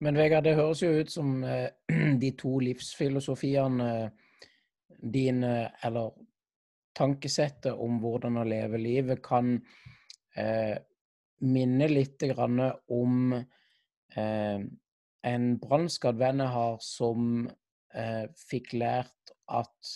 [0.00, 1.66] Men Vegard, det høres jo ut som uh,
[2.22, 4.08] de to livsfilosofiene uh,
[5.02, 6.12] dine, eller
[6.96, 9.58] tankesettet om hvordan å leve livet, kan
[11.44, 12.22] minne litt
[12.88, 13.34] om
[14.16, 17.48] en brannskadd venn jeg har som
[18.48, 19.94] fikk lært at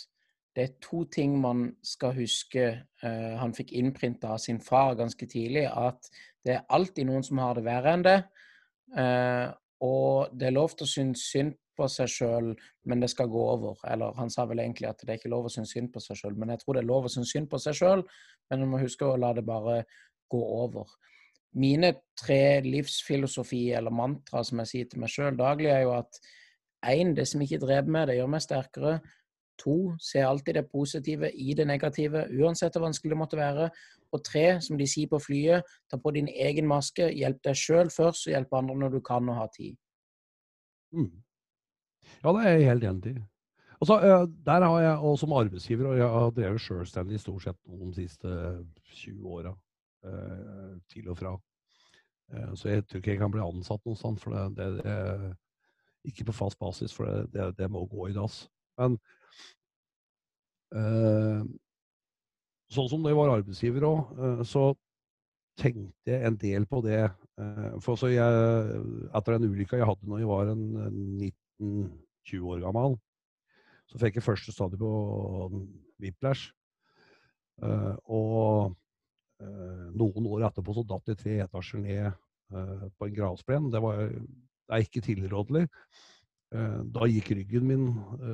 [0.57, 2.65] det er to ting man skal huske
[3.05, 5.67] uh, han fikk innprinta av sin far ganske tidlig.
[5.71, 6.11] At
[6.45, 8.19] det er alltid noen som har det verre enn det.
[9.87, 12.49] Og det er lov til å synes synd på seg sjøl,
[12.89, 13.79] men det skal gå over.
[13.89, 16.19] Eller han sa vel egentlig at det er ikke lov å synes synd på seg
[16.19, 18.03] sjøl, men jeg tror det er lov å synes synd på seg sjøl.
[18.51, 19.85] Men man må huske å la det bare
[20.33, 20.91] gå over.
[21.59, 26.21] Mine tre livsfilosofi eller mantra som jeg sier til meg sjøl daglig, er jo at
[26.87, 28.99] én, det som ikke dreper meg, det gjør meg sterkere.
[29.61, 33.67] To, se alltid det positive i det negative, uansett hvor vanskelig det måtte være.
[34.15, 37.11] Og tre, som de sier på flyet, ta på din egen maske.
[37.13, 39.77] Hjelp deg sjøl først, og hjelp andre når du kan og har tid.
[40.97, 41.13] Mm.
[42.23, 43.21] Ja, det er jeg helt enig i.
[43.81, 43.97] Altså,
[44.47, 48.33] der har jeg, og som arbeidsgiver, og jeg har drevet sjølstendig stort sett de siste
[49.05, 49.55] 20 åra,
[50.91, 51.35] til og fra.
[52.57, 55.33] Så jeg tror ikke jeg kan bli ansatt noe sånt, for det, det, det,
[56.09, 58.45] ikke på fast basis, for det, det må gå i dass.
[58.81, 58.97] Men
[60.71, 61.43] Eh,
[62.71, 64.71] sånn som jeg var arbeidsgiver òg, eh, så
[65.59, 67.03] tenkte jeg en del på det.
[67.43, 70.65] Eh, for så jeg, etter den ulykka jeg hadde når jeg var en
[71.19, 72.97] 19-20 år gammel,
[73.91, 74.91] så fikk jeg første stadie på
[76.01, 76.53] whiplash.
[77.61, 78.77] og
[79.41, 82.19] noen år etterpå så datt jeg tre etasjer ned
[82.51, 83.69] på en gravsplen.
[83.73, 85.65] Det, var, det er ikke tilrådelig.
[86.51, 87.85] da gikk ryggen min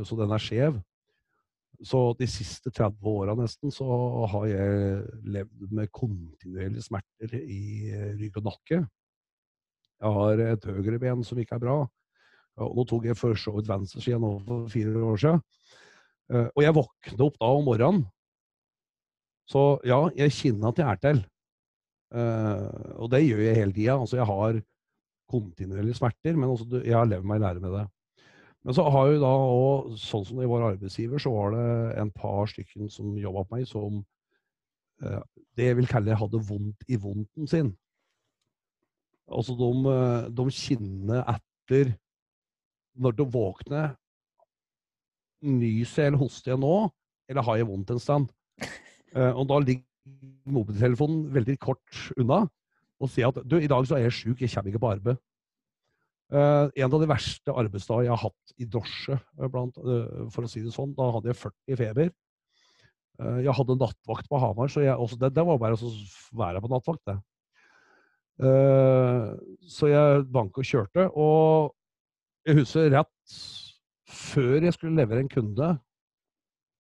[0.09, 0.81] så den er skjev.
[1.85, 3.87] Så de siste 30 åra nesten så
[4.33, 8.81] har jeg levd med kontinuerlige smerter i eh, rygg og nakke.
[9.97, 11.77] Jeg har et høyre ben som ikke er bra.
[12.65, 15.43] Og nå tok jeg for så vidt venstresida for fire år siden.
[16.33, 18.07] Eh, og jeg våkner opp da om morgenen.
[19.47, 21.21] Så ja, jeg kjenner at jeg er til.
[22.15, 23.95] Uh, og det gjør jeg hele tida.
[23.99, 24.59] Altså, jeg har
[25.31, 27.87] kontinuerlige smerter, men også, jeg har levd meg i lære med det.
[28.67, 31.67] Men så har jo da òg, sånn som jeg var arbeidsgiver, så var det
[32.03, 34.01] en par stykker som jobba på meg, som
[35.03, 35.23] uh,
[35.59, 37.71] det jeg vil kalle hadde vondt i vondten sin.
[39.27, 41.97] Altså de, eh, de kjenner etter
[42.95, 43.97] når de våkner
[45.47, 46.89] Nyser eller hoster jeg nå,
[47.29, 48.29] eller har jeg vondt en sted?
[49.15, 49.85] Eh, og da ligger
[50.55, 52.45] mobiltelefonen veldig kort unna
[53.03, 55.19] og sier at du, i dag så er jeg sjuk, jeg kommer ikke på arbeid.
[56.27, 60.47] Uh, en av de verste arbeidsdagene jeg har hatt i drosje, eh, blant, uh, for
[60.47, 60.95] å si det sånn.
[60.97, 62.09] Da hadde jeg 40 feber.
[63.21, 65.93] Uh, jeg hadde nattvakt på Hamar, så jeg, også, det, det, var bare å
[66.41, 67.19] være på nattvakt, det.
[69.73, 71.71] så jeg banka og kjørte, og
[72.45, 73.37] jeg husker rett
[74.13, 75.71] før jeg skulle levere en kunde,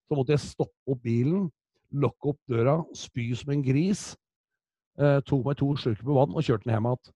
[0.04, 1.46] så måtte jeg stoppe opp bilen,
[1.94, 4.08] lukke opp døra, spy som en gris,
[4.96, 7.12] tok meg to slurker med vann og kjørte den hjem igjen.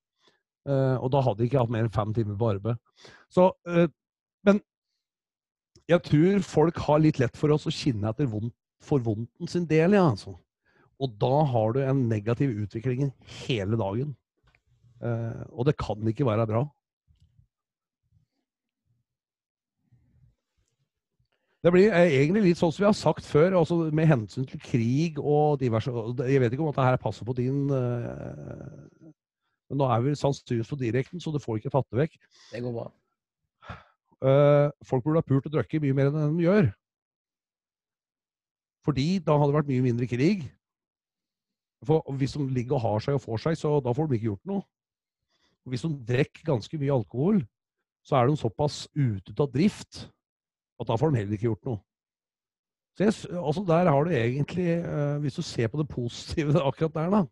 [0.68, 2.80] Eh, og da hadde jeg ikke hatt mer enn fem timer på arbeid.
[3.32, 3.88] Så, eh,
[4.46, 4.60] men
[5.90, 9.66] jeg tror folk har litt lett for oss å kjenne etter vondt, for vondten sin
[9.68, 9.96] del.
[9.96, 10.36] Ja, altså.
[11.00, 13.10] Og da har du en negativ utvikling
[13.46, 14.14] hele dagen.
[15.00, 16.62] Uh, og det kan ikke være bra.
[21.60, 25.18] Det blir egentlig litt sånn som vi har sagt før, altså med hensyn til krig
[25.20, 25.92] og diverse
[26.24, 27.68] Jeg vet ikke om dette her passer på din
[29.70, 32.16] men nå er vi sannsynligvis på direkten, så du får ikke tatt det vekk.
[32.50, 32.88] Det går bra.
[34.20, 36.72] Uh, folk burde ha pult og drukket mye mer enn de gjør.
[38.84, 40.42] Fordi da hadde det vært mye mindre krig.
[41.86, 44.32] For hvis de ligger og har seg og får seg, så da får de ikke
[44.32, 44.66] gjort noe.
[45.62, 47.38] Og hvis de drikker ganske mye alkohol,
[48.02, 50.08] så er de såpass ute av drift
[50.80, 51.82] at da får de heller ikke gjort noe.
[52.96, 56.94] Så jeg, altså Der har du egentlig, eh, hvis du ser på det positive akkurat
[56.94, 57.24] der, da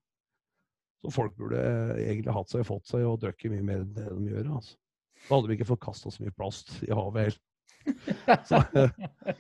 [1.03, 1.59] Så folk burde
[1.99, 4.55] egentlig hatt seg, fått seg og drukket mye mer enn det de gjør.
[4.57, 4.77] altså.
[5.27, 7.45] Da hadde vi ikke forkasta så mye plast i havet heller.
[8.49, 8.59] Så,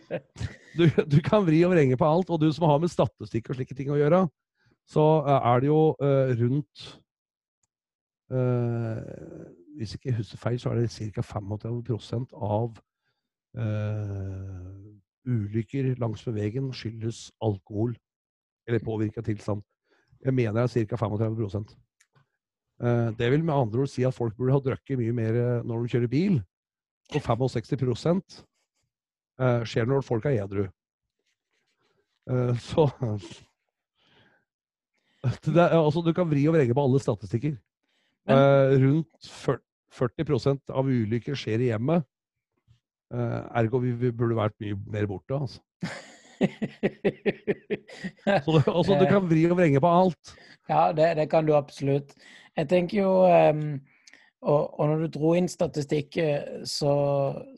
[0.78, 2.30] du, du, kan vri og vrenge på alt.
[2.30, 4.22] Og du som har med statistikk og slike ting å gjøre,
[4.88, 6.84] så eh, er det jo uh, rundt
[8.32, 9.02] uh,
[9.76, 11.26] Hvis jeg ikke husker feil, så er det ca.
[11.34, 12.78] 35% av
[13.56, 14.76] uh,
[15.28, 17.94] ulykker langsmed veien skyldes alkohol
[18.68, 19.62] eller påvirka tilstand.
[20.24, 20.96] Jeg mener det er ca.
[20.96, 21.64] 35
[23.18, 25.92] Det vil med andre ord si at folk burde ha drukket mye mer når de
[25.94, 26.40] kjører bil.
[27.14, 28.44] Og 65
[29.64, 30.66] skjer når folk er edru.
[32.68, 32.84] Så
[35.56, 37.56] er, altså, du kan vri og vrenge på alle statistikker.
[38.28, 39.30] Uh, rundt
[39.96, 42.04] 40% av ulykker skjer i hjemmet.
[43.08, 45.62] Uh, ergo vi, vi, burde vært mye mer borte, altså.
[48.44, 50.34] Så du, også, du kan vri og vrenge på alt.
[50.68, 52.12] Ja, det, det kan du absolutt.
[52.58, 53.78] Jeg tenker jo um,
[54.38, 56.14] og, og, når du dro inn statistikk,
[56.68, 56.92] så,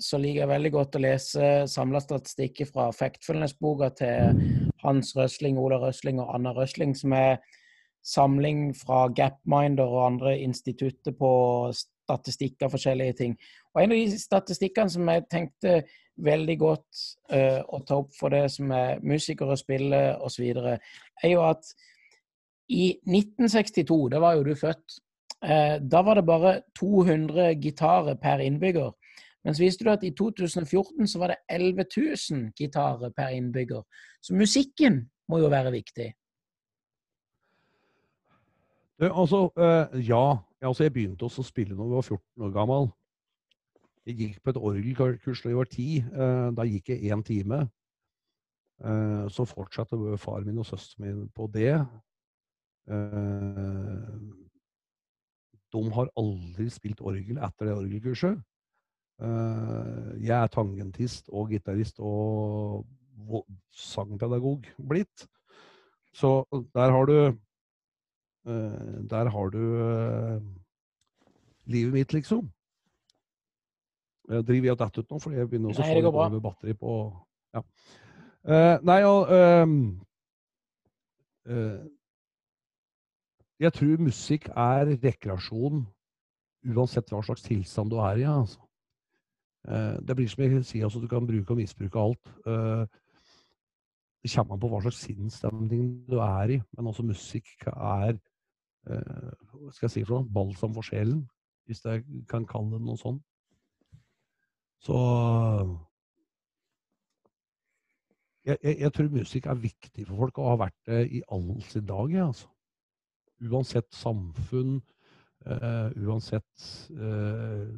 [0.00, 4.40] så, liker jeg veldig godt å lese samla statistikk fra Factfulness-boka til
[4.80, 7.36] Hans Røsling, Ola Røsling og Anna Røsling, som er
[8.06, 11.32] samling fra Gapminder og andre institutter på
[11.76, 13.36] statistikk av forskjellige ting.
[13.74, 15.74] Og En av de statistikkene som jeg tenkte
[16.20, 21.44] veldig godt uh, å ta opp for det som er musikere, spiller osv., er jo
[21.46, 21.70] at
[22.70, 24.98] i 1962, da var jo du født,
[25.46, 28.92] uh, da var det bare 200 gitarer per innbygger.
[29.46, 33.86] Mens visste du at i 2014 så var det 11 000 gitarer per innbygger.
[34.20, 36.10] Så musikken må jo være viktig.
[39.00, 40.36] Altså, uh, ja.
[40.60, 42.90] Altså, jeg begynte også å spille når jeg var 14 år gammel.
[44.08, 45.86] Jeg gikk på et orgelkurs da jeg var 10.
[46.08, 47.60] Uh, eh, da gikk jeg én time.
[48.80, 51.74] Uh, så fortsatte far min og søsteren min på det.
[55.70, 58.40] de har aldri spilt orgel etter det orgelkurset.
[60.18, 62.86] jeg er tangentist og gitarist og
[63.70, 65.28] sangpedagog blitt.
[66.12, 66.44] Så
[66.74, 67.38] der har du
[69.10, 69.62] der har du
[71.66, 72.50] livet mitt, liksom.
[74.28, 76.42] Jeg driver jeg og detter ut nå, fordi jeg begynner også å få litt over
[76.44, 76.94] batteri på
[77.56, 77.62] ja.
[78.46, 79.32] uh, Nei, og
[83.60, 85.82] Jeg tror musikk er rekreasjon
[86.70, 88.24] uansett hva slags tilstand du er i.
[88.28, 88.60] Altså.
[90.04, 92.24] det blir som jeg sier, altså, du kan bruke og misbruke alt.
[92.44, 98.20] det kommer an på hva slags sinnsstemning du er i, men også musikk er
[98.88, 99.32] Eh,
[99.72, 101.24] skal jeg si for noe, balsam for sjelen,
[101.68, 103.22] hvis jeg kan kalle det noe sånt.
[104.80, 104.96] Så
[108.44, 111.50] jeg, jeg, jeg, tror musikk er viktig for folk, og har vært det i all
[111.68, 112.14] sin dag.
[112.14, 112.48] Ja, altså.
[113.40, 114.80] Uansett samfunn,
[115.48, 117.68] uh, uansett uh,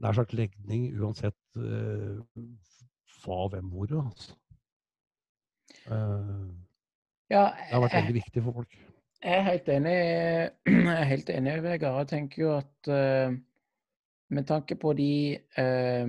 [0.00, 2.20] nær sagt legning, uansett uh,
[3.24, 3.96] hva, hvem, hvor.
[4.04, 4.36] Altså.
[5.88, 6.52] Uh,
[7.32, 8.78] ja, det har vært veldig viktig for folk.
[9.24, 9.98] Jeg er helt enig,
[10.68, 12.02] jeg er helt enig Vegard.
[12.04, 12.94] Jeg tenker jo at
[14.32, 16.06] med tanke på de eh,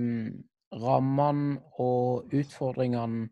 [0.76, 3.28] rammene og utfordringene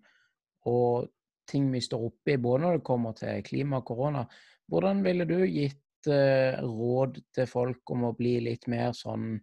[0.70, 1.08] og
[1.48, 4.22] ting vi står oppe i, både når det kommer til klima og korona,
[4.70, 9.40] hvordan ville du gitt eh, råd til folk om å bli litt mer sånn,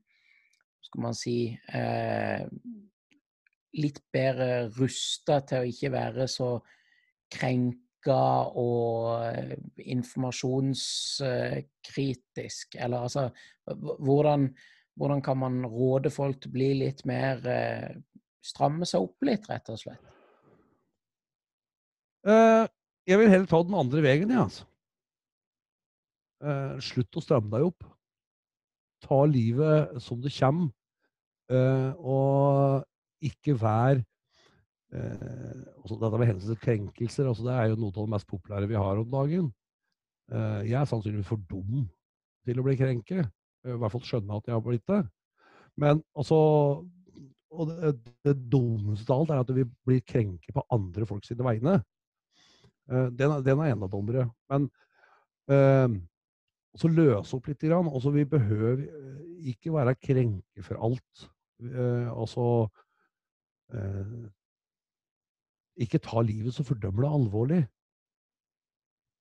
[0.81, 1.57] skal man si
[3.71, 6.59] Litt bedre rusta til å ikke være så
[7.31, 9.53] krenka og eh,
[9.93, 12.75] informasjonskritisk?
[12.75, 13.31] Eller altså
[13.71, 14.51] hvordan,
[15.01, 17.91] hvordan, kan man råde folk til å bli litt mer eh,
[18.41, 20.01] Stramme seg opp litt, rett og slett?
[22.25, 22.65] Uh,
[23.05, 24.65] jeg vil heller ta den andre veien, jeg, ja, altså.
[26.41, 27.85] Uh, slutt å stramme deg opp.
[29.05, 30.71] Ta livet som det kommer,
[31.53, 34.01] uh, og ikke vær
[34.91, 38.67] også dette med hensyn til krenkelser, altså det er jo noe av det mest populære
[38.67, 39.45] vi har om dagen.
[40.67, 41.85] Jeg er sannsynligvis for dum
[42.43, 43.23] til å bli krenke.
[43.65, 45.01] I hvert fall skjønne at jeg har blitt det.
[45.79, 46.37] Men altså
[47.51, 47.95] Og det,
[48.25, 51.81] det dummeste av alt er at vi blir krenke på andre folk sine vegne.
[52.87, 54.29] Eh, den, den er enda dummere.
[54.47, 54.69] Men
[55.51, 55.97] eh,
[56.79, 57.59] så løse opp litt.
[57.59, 57.91] Grann.
[57.91, 58.85] Altså, vi behøver
[59.51, 61.25] ikke være krenke for alt.
[61.61, 62.45] Eh, altså
[63.75, 64.29] eh,
[65.83, 67.61] ikke ta livet så fordømmelig alvorlig.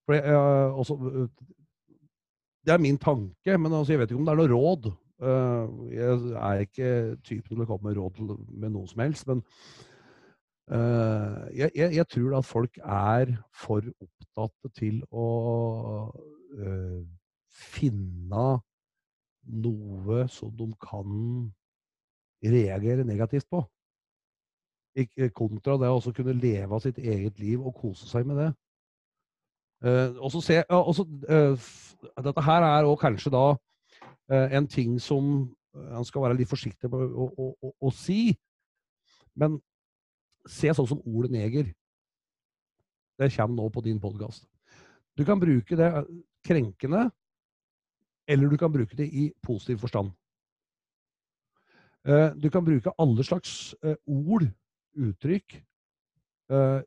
[0.07, 0.38] For jeg,
[0.80, 0.97] også,
[2.67, 4.91] det er min tanke, men altså, jeg vet ikke om det er noe råd.
[5.93, 6.91] Jeg er ikke
[7.25, 9.43] typen til å komme med råd med noe som helst, men
[11.57, 15.29] jeg, jeg, jeg tror at folk er for opptatt til å
[16.15, 17.01] uh,
[17.51, 18.47] finne
[19.51, 21.51] noe som de kan
[22.45, 23.63] reagere negativt på.
[25.37, 28.51] Kontra det å kunne leve av sitt eget liv og kose seg med det.
[29.81, 31.68] Uh, og så se, uh, også, uh,
[32.24, 33.45] dette her er òg kanskje da
[34.31, 35.24] en ting som
[35.91, 38.28] han skal være litt forsiktig med å, å, å, å, si.
[39.35, 39.57] Men
[40.47, 41.72] se sånn som ordet neger.
[43.18, 44.47] Det kommer nå på din podkast.
[45.18, 45.89] Du kan bruke det
[46.47, 47.09] krenkende,
[48.31, 50.14] eller du kan bruke det i positiv forstand.
[52.39, 53.74] Du kan bruke alle slags
[54.07, 54.47] ord
[54.95, 55.59] uttrykk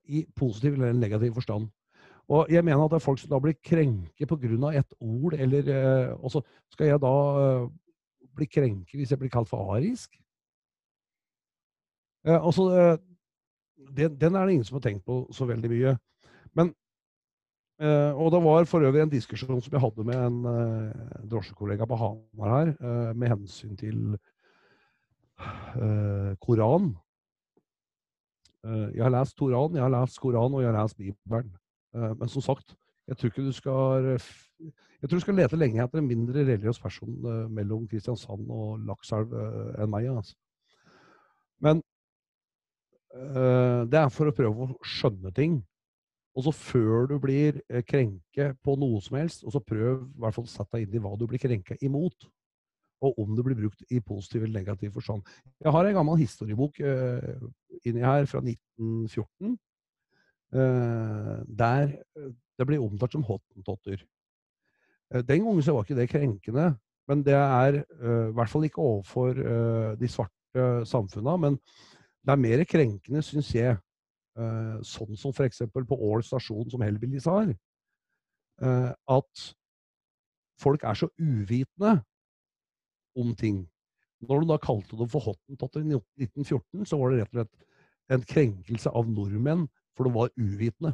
[0.07, 1.67] i positiv eller negativ forstand.
[2.31, 4.69] Og jeg mener at det er folk som da blir krenket pga.
[4.71, 7.15] et ord, eller uh, Og så skal jeg da
[7.63, 7.71] uh,
[8.35, 10.15] bli krenket hvis jeg blir kalt for arisk?
[12.23, 12.97] Altså, så,
[13.91, 15.97] den, den, er det ingen som har tenkt på så veldig mye.
[16.55, 16.73] Men
[17.83, 22.53] og det var for øvrig en diskusjon som jeg hadde med en drosjekollega på Hamar
[22.53, 22.69] her,
[23.13, 24.15] med hensyn til
[26.39, 26.93] Koran.
[28.63, 31.51] Eh, jeg har lest Toran, jeg har lest Koran og jeg har lest Bibelen.
[31.95, 32.75] Eh, men som sagt,
[33.07, 34.07] jeg tror ikke du skal
[35.03, 38.79] jeg tror du skal lete lenge etter en mindre religiøs person eh, mellom Kristiansand og
[38.87, 40.07] Lakselv enn meg.
[40.13, 40.37] Altså.
[41.63, 41.83] Men
[43.13, 45.59] det er for å prøve å skjønne ting.
[46.33, 50.33] Og så før du blir krenket på noe som helst, og så prøv i hvert
[50.33, 52.25] fall å sette deg inn i hva du blir krenket imot
[53.03, 55.23] og om det blir brukt i positiv eller negativ forstand.
[55.59, 57.47] Jeg har en gammel historiebok uh,
[57.83, 59.55] inni her fra 1914, uh, eh,
[60.53, 64.03] der eh, det blir omtalt som hottentotter.
[65.13, 66.67] Uh, den gangen så var ikke det krenkende,
[67.09, 69.33] men det er i hvert fall ikke overfor
[69.99, 71.33] de svarte samfunna.
[71.35, 71.57] Men
[72.23, 73.75] det er mer krenkende, syns jeg,
[74.87, 75.65] sånn som f.eks.
[75.73, 77.51] på Ål stasjon, som Hellbillies har,
[78.63, 79.43] at
[80.63, 81.97] folk er så uvitende
[83.19, 83.65] om ting.
[84.23, 88.15] Når de da kalte dem for hottentotter i 1914, så var det rett og slett
[88.15, 90.93] en krenkelse av nordmenn, for de var uvitende.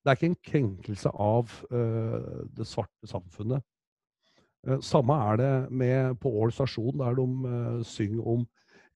[0.00, 3.64] Det er ikke en krenkelse av uh, det svarte samfunnet.
[4.66, 8.46] Uh, samme er det med på Ål stasjon, der de uh, synger om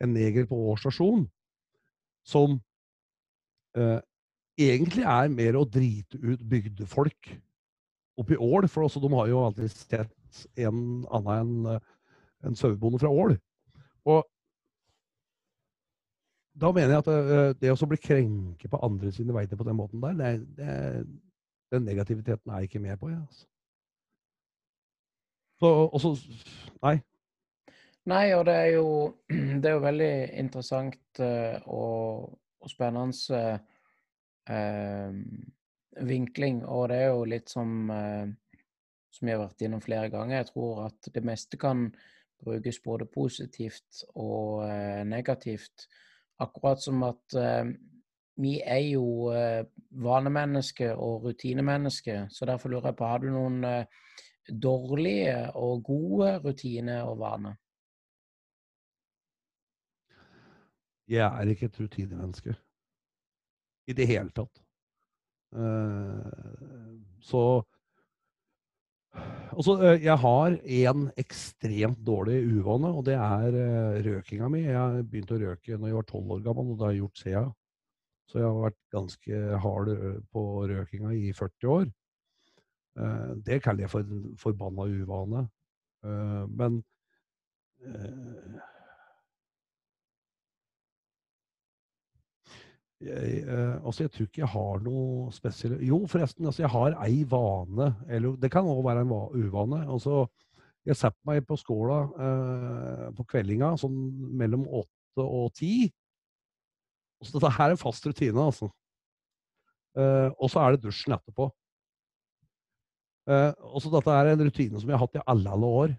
[0.00, 1.26] en neger på Ål stasjon,
[2.24, 2.60] som
[3.74, 7.32] egentlig er mer å drite ut bygdefolk
[8.22, 8.68] oppi Ål.
[8.70, 11.80] For også, de har jo aldri sett en annen enn
[12.44, 13.34] en sauebonde fra Ål.
[14.06, 14.22] Og
[16.60, 19.66] da mener jeg at eh, det, det å bli krenket på andre sine vegne på
[19.66, 20.76] den måten der, det, det,
[21.74, 23.10] den negativiteten er jeg ikke med på.
[23.10, 23.46] Jeg, altså.
[25.62, 26.14] Så også
[26.82, 26.98] Nei.
[28.04, 28.88] Nei, og det er jo,
[29.62, 33.44] det er jo veldig interessant uh, og, og, spennende
[34.48, 35.14] eh,
[36.04, 36.60] vinkling.
[36.68, 38.28] Og det er jo litt som eh,
[39.14, 40.40] som jeg har vært innom flere ganger.
[40.40, 41.86] Jeg tror at det meste kan
[42.44, 45.86] brukes både positivt og eh, negativt.
[46.42, 47.68] Akkurat som at eh,
[48.42, 49.62] vi er jo eh,
[50.02, 53.84] vanemennesker og rutinemennesker, så derfor lurer jeg på, har du noen eh,
[54.50, 57.54] dårlige og gode rutiner og vaner?
[61.08, 62.54] Jeg er ikke et rutinemenneske
[63.86, 64.62] i det hele tatt.
[65.54, 67.62] Uh, så
[69.54, 74.64] Altså, jeg har en ekstremt dårlig uvane, og det er røkinga mi.
[74.66, 77.22] Jeg begynte å røke når jeg var tolv år gammel, og det har jeg gjort
[77.22, 77.52] siden.
[78.26, 79.92] Så jeg har vært ganske hard
[80.34, 81.86] på røkinga i 40 år.
[83.46, 85.44] Det kaller jeg for en forbanna uvane.
[86.50, 86.82] Men
[93.04, 96.96] Jeg, eh, altså jeg tror ikke jeg har noe spesielt Jo, forresten, altså jeg har
[97.04, 97.90] ei vane.
[98.08, 99.82] Eller det kan òg være en uvane.
[99.84, 100.24] Altså,
[100.84, 103.98] jeg setter meg på skåla eh, på kveldinga sånn
[104.40, 105.88] mellom åtte og ti.
[107.24, 108.68] Så dette her er fast rutine, altså.
[109.96, 111.48] Eh, og så er det dusjen etterpå.
[113.30, 115.94] Eh, også dette er en rutine som jeg har hatt i alle, alle år.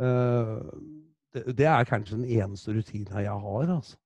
[0.00, 0.60] Eh,
[1.34, 3.98] det, det, er kanskje den eneste rutina jeg har, altså.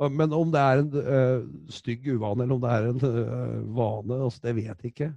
[0.00, 4.18] Men om det er en uh, stygg uvane, eller om det er en uh, vane,
[4.24, 5.10] altså, det vet jeg ikke.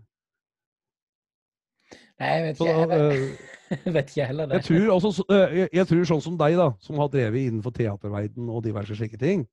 [2.19, 4.59] Nei, jeg vet ikke, Så, uh, vet ikke heller det.
[4.59, 8.51] Jeg tror, også, jeg, jeg tror, sånn som deg, da, som har drevet innenfor teaterverden
[8.51, 9.47] og diverse slike ting,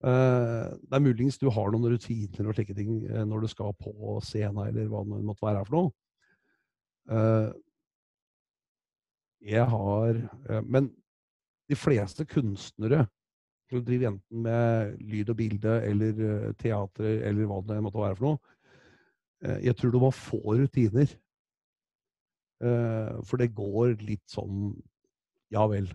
[0.00, 4.70] det er muligens du har noen rutiner og slike ting når du skal på scenen,
[4.70, 5.90] eller hva det måtte være for noe.
[9.44, 10.22] Jeg har
[10.64, 10.88] Men
[11.68, 13.04] de fleste kunstnere
[13.70, 18.28] som driver enten med lyd og bilde eller teater eller hva det måtte være for
[18.28, 18.56] noe,
[19.64, 21.08] jeg tror du må få rutiner.
[22.60, 24.74] For det går litt sånn
[25.48, 25.86] Ja vel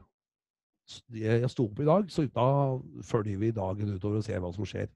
[1.09, 2.49] jeg sto opp i dag, så da
[3.05, 4.89] følger vi dagen utover og ser hva som skjer.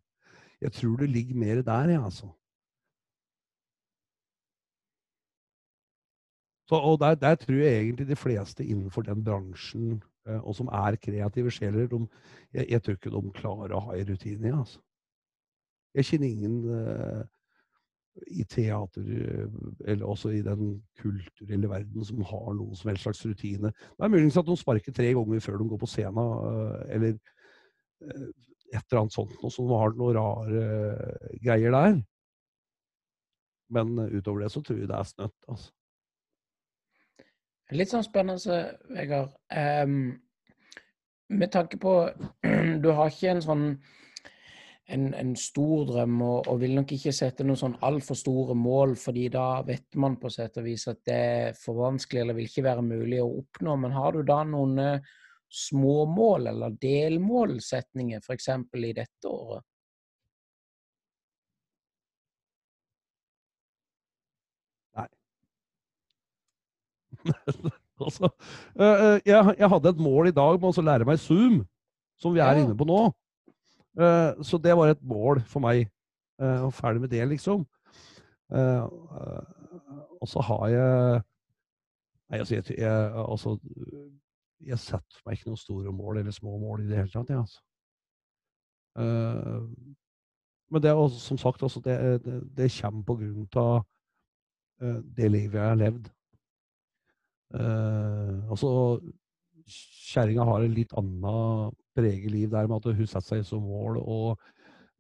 [0.62, 2.30] Jeg tror det ligger mer der, jeg, altså.
[6.70, 10.70] Så, og der, der, tror jeg egentlig de fleste innenfor den bransjen, eh, og som
[10.74, 12.04] er kreative sjeler, de,
[12.54, 14.54] jeg, jeg, tror ikke de klarer å ha en rutine.
[14.54, 14.82] Altså.
[15.98, 17.24] Jeg kjenner ingen eh,
[18.28, 19.48] i teater, eh,
[19.92, 23.72] eller også i den kulturelle verden, som har noen som helst slags rutine.
[23.72, 27.16] Det er muligens at de sparker tre ganger før de går på scenen, eh, eller
[27.16, 28.30] eh,
[28.70, 30.64] et eller annet sånt, og så har noen rare
[31.42, 32.00] greier der.
[33.74, 35.74] Men utover det så tror jeg det er snøtt, altså.
[37.76, 38.60] Litt sånn spennende,
[38.96, 39.36] Vegard.
[39.54, 40.18] Um,
[41.30, 41.94] med tanke på
[42.84, 43.66] Du har ikke en sånn
[44.90, 48.96] en, en, stor drøm, og, og, vil nok ikke sette noen sånn altfor store mål,
[48.98, 52.50] fordi da vet man på sett og vis at det er for vanskelig eller vil
[52.50, 53.76] ikke være mulig å oppnå.
[53.84, 58.50] Men har du da noen små småmål eller delmålsetninger f.eks.
[58.90, 59.64] i dette året?
[64.98, 65.08] Nei.
[68.06, 68.30] altså,
[68.80, 71.64] uh, jeg, jeg, hadde et mål i dag med å lære meg Zoom,
[72.20, 72.64] som vi er ja.
[72.64, 73.08] inne på nå.
[74.00, 75.90] Eh, så det var et mål for meg.
[76.40, 77.66] Uh, og ferdig med det, liksom.
[78.48, 78.88] Uh,
[80.22, 81.22] og så har jeg
[82.30, 83.58] Nei, altså, jeg, jeg, altså,
[84.62, 87.40] jeg setter meg ikke noen store mål eller små mål i det hele tatt, Ja,
[87.42, 87.62] altså.
[90.70, 93.82] men det er også, som sagt, altså, det, det, det, kommer på grunn av
[95.18, 96.12] det livet jeg har levd.
[97.50, 98.70] Altså,
[100.10, 104.00] kjerringa har en litt annet preget liv der med at hun setter seg som mål
[104.02, 104.20] å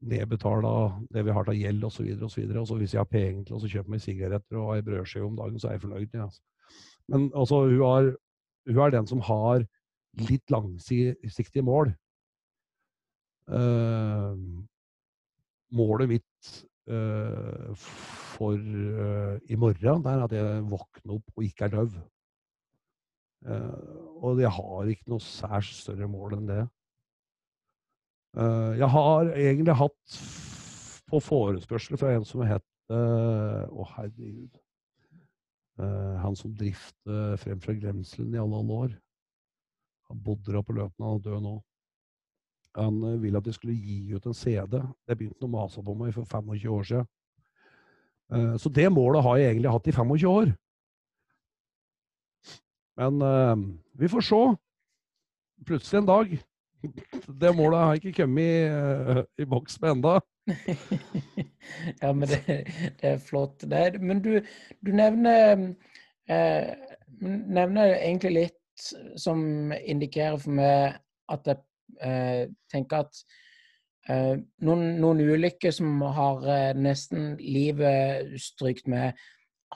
[0.09, 0.71] nedbetale
[1.11, 2.07] det vi har av gjeld osv.
[2.15, 4.85] Og, så og så hvis jeg har penger til å kjøpe meg sigaretter og ei
[4.85, 6.13] brødskive om dagen, så er jeg fornøyd.
[6.13, 6.41] Ja, altså.
[7.09, 8.11] Men altså, hun, har,
[8.69, 9.65] hun er den som har
[10.29, 11.93] litt langsiktige mål.
[13.49, 14.37] Uh,
[15.73, 16.49] målet mitt
[16.91, 21.97] uh, for uh, i morgen det er at jeg våkner opp og ikke er døv.
[23.47, 26.63] Og jeg har ikke noe særs større mål enn det.
[28.37, 30.17] Eh, jeg har egentlig hatt
[31.09, 34.55] på forespørsel fra en som het Å, herregud.
[35.77, 38.95] Eh, han som drifter frem fra Glemselen i alle, alle år.
[40.09, 41.51] Han bodde der på Løten, han er død nå.
[42.79, 44.79] Han eh, ville at jeg skulle gi ut en CD.
[45.05, 47.13] Det begynte han å mase på meg for 25 år siden.
[48.61, 50.49] Så det målet har jeg egentlig hatt i 25 år.
[52.99, 53.21] Men
[53.95, 54.39] vi får se.
[55.67, 56.33] Plutselig en dag
[57.41, 60.19] det målet har ikke kommet i, uh, i boks med enda.
[62.01, 62.39] ja, men det,
[63.01, 63.61] det, er flott.
[63.61, 64.39] Det er, men du,
[64.85, 65.65] du nevner,
[66.29, 66.71] eh,
[67.19, 68.87] nevner egentlig litt
[69.19, 70.95] som indikerer for meg
[71.29, 71.59] at jeg
[72.01, 73.19] eh, tenker at
[74.09, 79.19] eh, noen, noen, ulykker som har eh, nesten livet strykt med,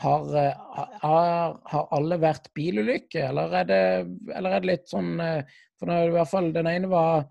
[0.02, 0.64] har, eh,
[1.04, 3.74] har, har, alle vært bilulykker, eller er
[4.34, 5.16] eller er det litt sånn
[5.84, 7.28] for nå, i hvert fall Den ene var,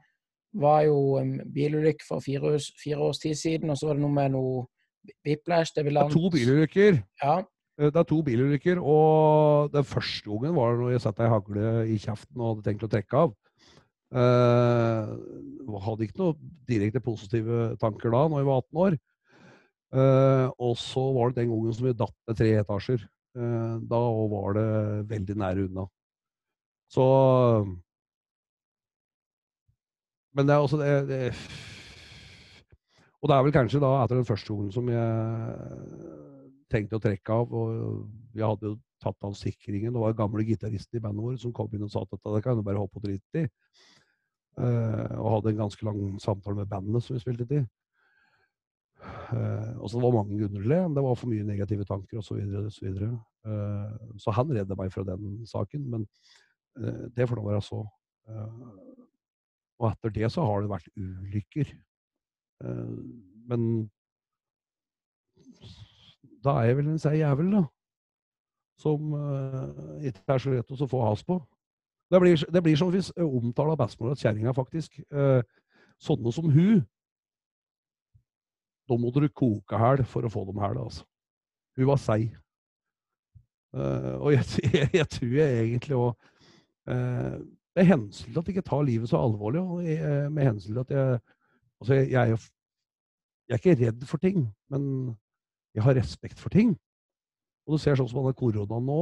[0.60, 1.18] var jo
[1.54, 4.66] bilulykke for fire års, fire års, tid siden, og så var det noe med noe
[5.26, 5.72] whiplash.
[5.74, 7.00] Det, det er to bilulykker.
[7.22, 7.38] Ja.
[7.80, 11.32] Eh, det er to bilulykker, og den første gangen var det når jeg satte ei
[11.32, 13.38] hagle i kjeften og hadde tenkt å trekke av.
[14.12, 15.08] Uh,
[15.80, 16.34] hadde ikke noe
[16.68, 18.96] direkte positive tanker da når jeg var 18 år.
[19.92, 23.02] Uh, og så var det den gangen som vi datt ned tre etasjer.
[23.36, 24.00] Uh, da
[24.32, 24.68] var det
[25.10, 25.86] veldig nære unna.
[26.92, 27.06] Så
[30.32, 31.18] men det er også det, det,
[33.20, 35.02] Og det er vel kanskje da etter den første gangen som jeg
[36.72, 37.52] tenkte å trekke av.
[37.52, 39.92] og Vi hadde jo tatt av sikringen.
[39.92, 42.56] Det var gamle gitaristen i bandet vårt som kom inn og sa at det kan
[42.56, 43.50] du bare hoppe og drite i.
[44.52, 47.62] Uh, og hadde en ganske lang samtale med bandet som vi spilte til.
[49.02, 50.80] Uh, og så det var mange grunner til det.
[50.96, 52.28] Det var for mye negative tanker osv.
[52.28, 53.12] Så, videre, og så, videre.
[53.48, 55.88] uh, så han redda meg fra den saken.
[55.94, 56.06] Men
[56.78, 57.82] uh, det får nå være så.
[59.82, 61.72] Og etter det så har det vært ulykker.
[62.62, 62.98] Eh,
[63.50, 63.90] men
[66.44, 67.62] da er jeg vel en seig jævel, da.
[68.82, 71.36] Som uh, ikke er så lett å få has på.
[72.10, 74.96] Det blir, det blir som hvis jeg omtaler bestemora kjerringa, faktisk.
[75.14, 75.38] Uh,
[76.02, 76.80] sånne som hun
[78.92, 80.78] da må dere koke hæl for å få dem hæl.
[80.84, 81.06] Altså.
[81.78, 82.30] Hun var seig.
[83.72, 84.44] Uh, og jeg,
[84.76, 86.10] jeg, jeg, tror jeg egentlig òg
[86.92, 87.38] uh,
[87.72, 90.82] Med hensyn til at jeg ikke tar livet så alvorlig, og jeg, med hensyn til
[90.82, 91.22] at jeg
[91.82, 92.36] Altså, jeg, jeg,
[93.48, 94.84] jeg, er ikke redd for ting, men
[95.74, 96.76] jeg har respekt for ting.
[97.66, 98.98] Og du ser sånn som denne koronaen nå.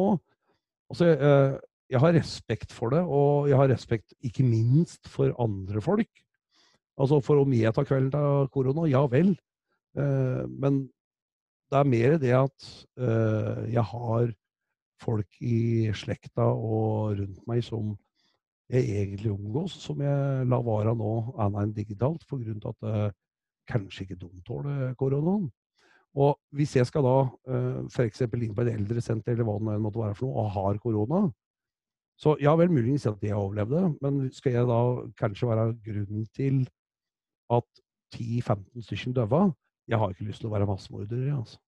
[0.89, 1.59] Altså, uh,
[1.93, 6.23] jeg har respekt for det, og jeg har respekt ikke minst for andre folk.
[7.01, 9.35] Altså for om jeg tar kvelden av korona, ja vel.
[9.99, 10.85] Eh, men
[11.71, 12.69] det er mer det at
[12.99, 14.33] eh, jeg har
[15.01, 17.95] folk i slekta og rundt meg som
[18.71, 22.85] jeg egentlig omgås, som jeg lar være nå annet enn digitalt, for grunn til at
[22.85, 23.09] det
[23.71, 25.49] kanskje ikke de tåler koronaen.
[26.21, 27.17] Og hvis jeg skal da
[27.91, 28.23] f.eks.
[28.27, 31.21] inn på et eldresenter eller hva det måtte være for noe, og har korona,
[32.21, 34.81] så ja vel, muligens at jeg overlevde, men skal jeg da
[35.19, 36.67] kanskje være grunnen til
[37.51, 37.83] at
[38.15, 39.43] 10-15 stykker døde?
[39.91, 41.25] Jeg har ikke lyst til å være massemorder.
[41.35, 41.59] Altså.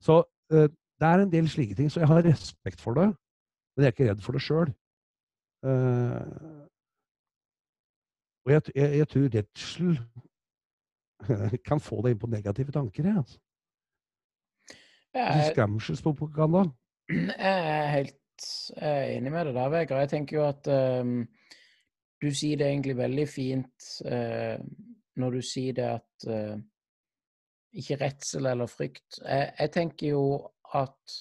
[0.00, 0.22] Så
[0.54, 0.68] uh,
[1.00, 1.90] det er en del slike ting.
[1.92, 3.10] Så jeg har respekt for det,
[3.76, 4.72] men jeg er ikke redd for det sjøl.
[5.60, 6.64] Uh,
[8.46, 10.00] og jeg, jeg, jeg tror redsel
[11.68, 13.10] kan få deg inn på negative tanker.
[13.10, 13.38] Jeg, altså.
[15.50, 16.64] Skremselspropaganda.
[17.10, 18.16] Jeg er helt
[18.80, 20.00] enig med deg der, Vegard.
[20.04, 20.68] Jeg tenker jo at
[21.02, 21.24] um,
[22.22, 24.60] du sier det egentlig veldig fint uh,
[25.18, 26.54] når du sier det at uh,
[27.72, 29.20] ikke redsel eller frykt.
[29.22, 30.24] Jeg, jeg, tenker jo
[30.74, 31.18] at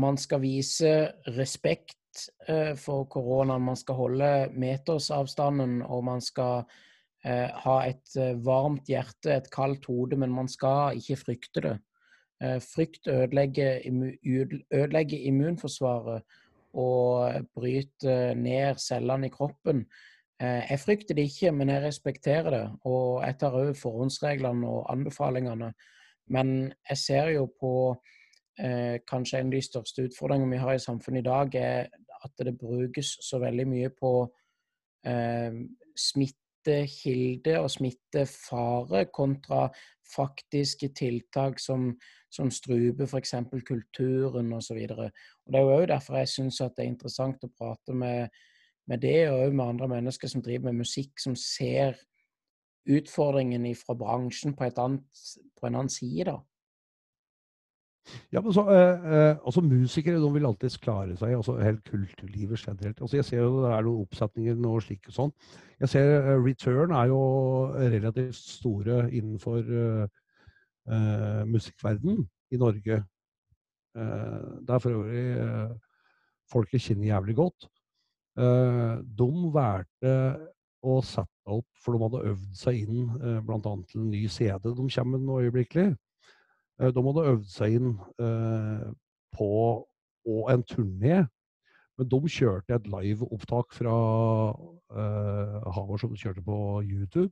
[0.00, 0.90] man skal vise
[1.36, 3.64] respekt uh, for koronaen.
[3.64, 10.18] Man skal holde metersavstanden, og man skal uh, ha et varmt hjerte, et kaldt hode,
[10.20, 11.76] men man skal ikke frykte det.
[12.60, 13.78] frykt ødelegger,
[14.74, 16.22] ødelegger immunforsvaret
[16.74, 19.84] og bryter ned cellene i kroppen.
[20.44, 22.64] Eh, jeg frykter det ikke, men jeg respekterer det.
[22.90, 25.72] Og jeg tar òg forhåndsreglene og anbefalingene.
[26.34, 26.48] Men
[26.90, 27.74] jeg ser jo på
[28.58, 31.88] eh, kanskje en av de største utfordringene vi har i samfunnet i dag, er
[32.24, 34.12] at det brukes så veldig mye på
[35.06, 35.60] eh,
[36.06, 39.68] smittekilde og smittefare kontra
[40.14, 41.92] faktiske tiltak som,
[42.32, 43.36] som struper f.eks.
[43.68, 44.80] kulturen osv.
[44.88, 48.42] Det er jo òg derfor jeg syns det er interessant å prate med
[48.88, 51.96] med det, og med andre mennesker som driver med musikk, som ser
[52.84, 55.22] utfordringen fra bransjen på, annet,
[55.60, 56.24] på en annen side.
[56.28, 56.38] da.
[58.32, 61.34] Ja, men så, eh, eh, altså Musikere de vil alltids klare seg.
[61.34, 63.00] altså Helt kulturlivet generelt.
[63.00, 65.32] altså Jeg ser jo det er noen oppsetninger og slik og sånn.
[65.80, 67.22] Jeg ser uh, Return er jo
[67.74, 70.04] relativt store innenfor uh,
[70.90, 73.00] uh, musikkverden i Norge.
[73.96, 75.80] Uh, det er for øvrig
[76.52, 77.68] folk jeg kjenner jævlig godt.
[78.34, 80.14] Eh, de valgte
[80.84, 83.60] å sette opp, for de hadde øvd seg inn eh, bl.a.
[83.62, 85.92] til en ny CD de kommer med nå øyeblikkelig.
[86.80, 87.94] Eh, de hadde øvd seg inn
[89.34, 89.50] på
[90.24, 91.22] og en turné.
[91.94, 93.96] Men de kjørte et liveopptak fra
[94.50, 97.30] uh, Havar som de kjørte på YouTube.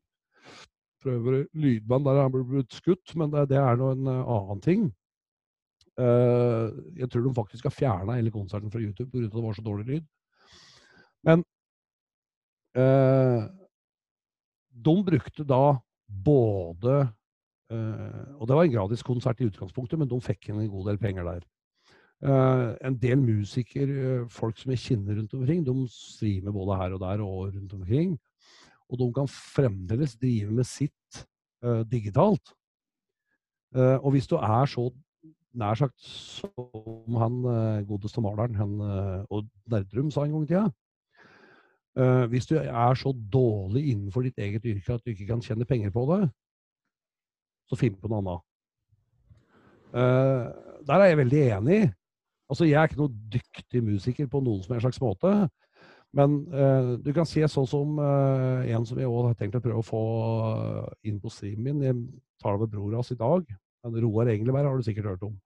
[1.03, 4.61] For øvrig lydband der han ble blitt skutt, men det, det er nå en annen
[4.63, 4.85] ting.
[5.99, 9.27] Uh, jeg tror de faktisk har fjerna hele konserten fra YouTube pga.
[9.33, 10.07] det var så dårlig lyd.
[11.27, 11.45] Men
[12.77, 13.47] eh,
[14.73, 15.65] de brukte da
[16.07, 16.97] både
[17.73, 21.01] eh, Og det var en gratis konsert i utgangspunktet, men de fikk en god del
[21.03, 21.45] penger der.
[22.23, 26.97] Eh, en del musikere, eh, folk som jeg kjenner rundt omkring, de streamer både her
[26.97, 28.19] og der og rundt omkring.
[28.93, 31.23] Og de kan fremdeles drive med sitt
[31.65, 32.53] eh, digitalt.
[33.75, 34.91] Eh, og hvis du er så
[35.53, 37.43] nær sagt som han
[37.85, 38.79] godeste maleren, han
[39.29, 40.71] Odd Nerdrum, sa en gang i tida,
[41.93, 45.67] Uh, hvis du er så dårlig innenfor ditt eget yrke at du ikke kan tjene
[45.69, 46.23] penger på det,
[47.69, 48.47] så finn på noe annet.
[49.93, 51.81] Uh, der er jeg veldig enig.
[52.49, 55.35] Altså, Jeg er ikke noe dyktig musiker på noen som helst slags måte.
[56.17, 59.85] Men uh, du kan se sånn som en som jeg også har tenkt å prøve
[59.85, 60.03] å få
[61.09, 61.85] inn på streamen min.
[61.85, 63.45] Jeg tar det med bror hans i dag.
[63.85, 65.37] Roar Engelberg har du sikkert hørt om.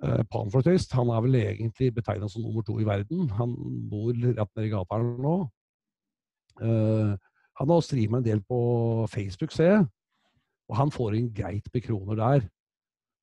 [0.00, 3.28] Eh, Panfløytist han er vel egentlig betegna som nummer to i verden.
[3.36, 3.56] Han
[3.90, 5.38] bor rett nedi gata her nå.
[6.60, 7.16] Uh,
[7.56, 8.56] han har streama en del på
[9.12, 9.84] Facebook, ser jeg.
[10.68, 12.44] Og han får inn greit med kroner der.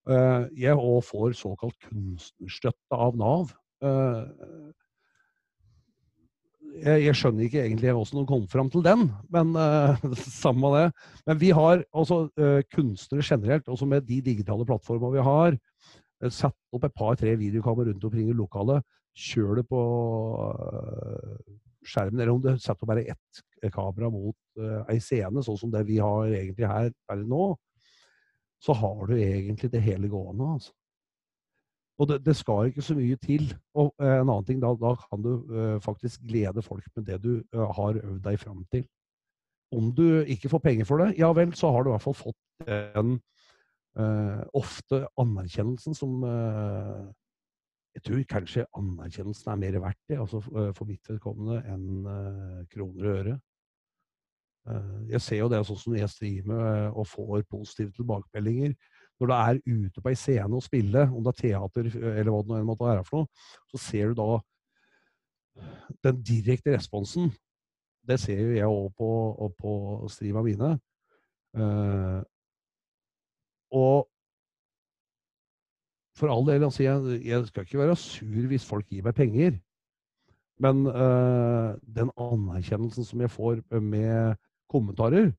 [0.07, 3.53] Uh, jeg òg får såkalt kunstnerstøtte av Nav.
[3.83, 4.71] Uh,
[6.77, 9.55] jeg, skjønner ikke egentlig hvordan de kom fram til den, men
[10.43, 10.87] samme det.
[11.25, 12.27] Men vi har altså
[12.69, 15.57] kunstnere generelt, også med de digitale plattformene vi har,
[16.23, 18.85] Eh, satt opp et par-tre videokameraer rundt omkring i lokalet.
[19.17, 19.79] Kjør det på
[20.37, 21.37] uh,
[21.87, 25.81] skjermen, eller om du setter bare ett kamera mot uh, ei scene, sånn som det
[25.87, 27.47] vi har egentlig her eller nå,
[28.61, 30.51] så har du egentlig det hele gående.
[30.57, 30.75] altså.
[31.97, 33.47] Og det, det, skal ikke så mye til.
[33.73, 35.31] Og en annen ting, da, da kan du
[35.81, 38.83] faktisk glede folk med det du har øvd deg fram til.
[39.73, 42.19] Om du ikke får penger for det, ja vel, så har du i hvert fall
[42.21, 43.17] fått den
[43.97, 46.19] ofte anerkjennelsen som
[47.97, 53.15] Jeg tror kanskje anerkjennelsen er mer verdt det, altså for mitt vedkommende, enn kroner og
[53.15, 53.37] øre.
[55.09, 58.75] Jeg ser jo det sånn som jeg streamer og får positive tilbakemeldinger
[59.17, 62.43] når du er ute på ei scene og spiller, om det er teater eller hva
[62.45, 63.29] det måtte være for noe,
[63.71, 64.37] så ser du da
[66.05, 67.31] den direkte responsen.
[68.07, 69.09] Det ser jo jeg òg på,
[69.57, 69.71] på
[70.13, 70.75] streama mine.
[73.75, 74.07] Og
[76.17, 79.57] for all del, altså jeg, jeg, skal ikke være sur hvis folk gir meg penger.
[80.57, 84.39] Men uh, den anerkjennelsen som jeg får med
[84.69, 85.29] kommentarer,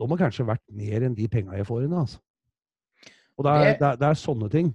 [0.00, 1.96] de har kanskje vært mer enn de penga jeg får inn.
[1.98, 2.20] altså.
[3.36, 4.70] Og det er, det, det er, sånne ting.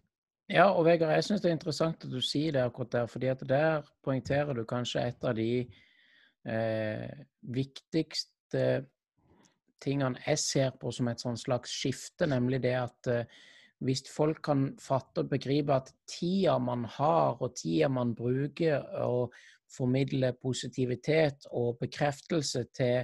[0.49, 3.07] Ja, og Vegard, jeg syns det er interessant at du sier det akkurat der.
[3.09, 5.49] fordi at der poengterer du kanskje et av de
[6.45, 8.85] eh, viktigste
[9.83, 13.43] tingene jeg ser på som et slags skifte, nemlig det at eh,
[13.83, 19.33] hvis folk kan fatte og begripe at tida man har, og tida man bruker og
[19.75, 23.03] formidle positivitet og bekreftelse til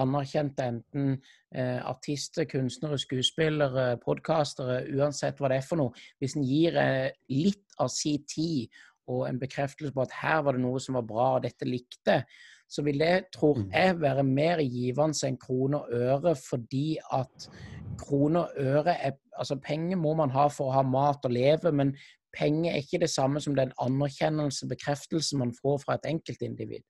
[0.00, 1.10] anerkjente enten
[1.54, 6.04] eh, artister, kunstnere, skuespillere, podkastere, uansett hva det er for noe.
[6.18, 8.72] Hvis en gir eh, litt av sin tid
[9.12, 12.22] og en bekreftelse på at her var det noe som var bra, og dette likte,
[12.72, 13.68] så vil det, tror mm.
[13.72, 17.48] jeg, være mer givende enn kroner og øre, fordi at
[18.00, 21.70] kroner og øre er Altså, penger må man ha for å ha mat og leve,
[21.72, 21.94] men
[22.36, 26.82] penger er ikke det samme som den anerkjennelse, bekreftelse man får fra et enkeltindivid.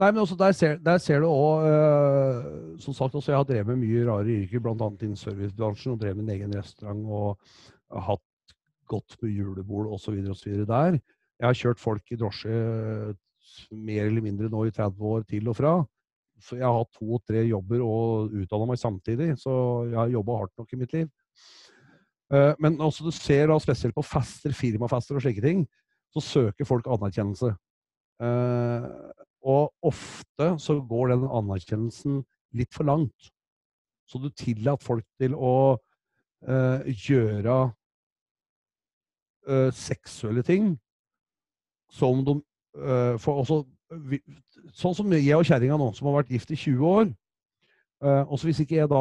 [0.00, 3.46] Nei, men også der ser, der ser du òg uh, Som sagt, også jeg har
[3.46, 4.90] drevet med mye rare yrker, bl.a.
[4.90, 8.54] innen servicebransjen, og drevet min egen restaurant og hatt
[8.90, 10.18] godt med julebord osv.
[10.66, 10.98] der.
[11.38, 12.56] Jeg har kjørt folk i drosje
[13.70, 15.74] mer eller mindre nå i 30 år til og fra.
[16.40, 19.52] Så jeg har hatt to-tre jobber og utdanna meg samtidig, så
[19.90, 21.10] jeg har jobba hardt nok i mitt liv.
[22.30, 25.64] Uh, men også du ser da spesielt på fester, firmafester og slike ting,
[26.14, 27.52] så søker folk anerkjennelse.
[28.22, 28.86] Uh,
[29.40, 32.20] og ofte så går den anerkjennelsen
[32.56, 33.30] litt for langt.
[34.08, 37.60] Så du tillater folk til å uh, gjøre
[39.74, 40.66] seksuelle ting
[41.90, 42.36] som de
[43.20, 43.64] for også,
[44.78, 47.08] Sånn som jeg og kjerringa nå, som har vært gift i 20 år.
[48.00, 49.00] Uh, også hvis ikke jeg da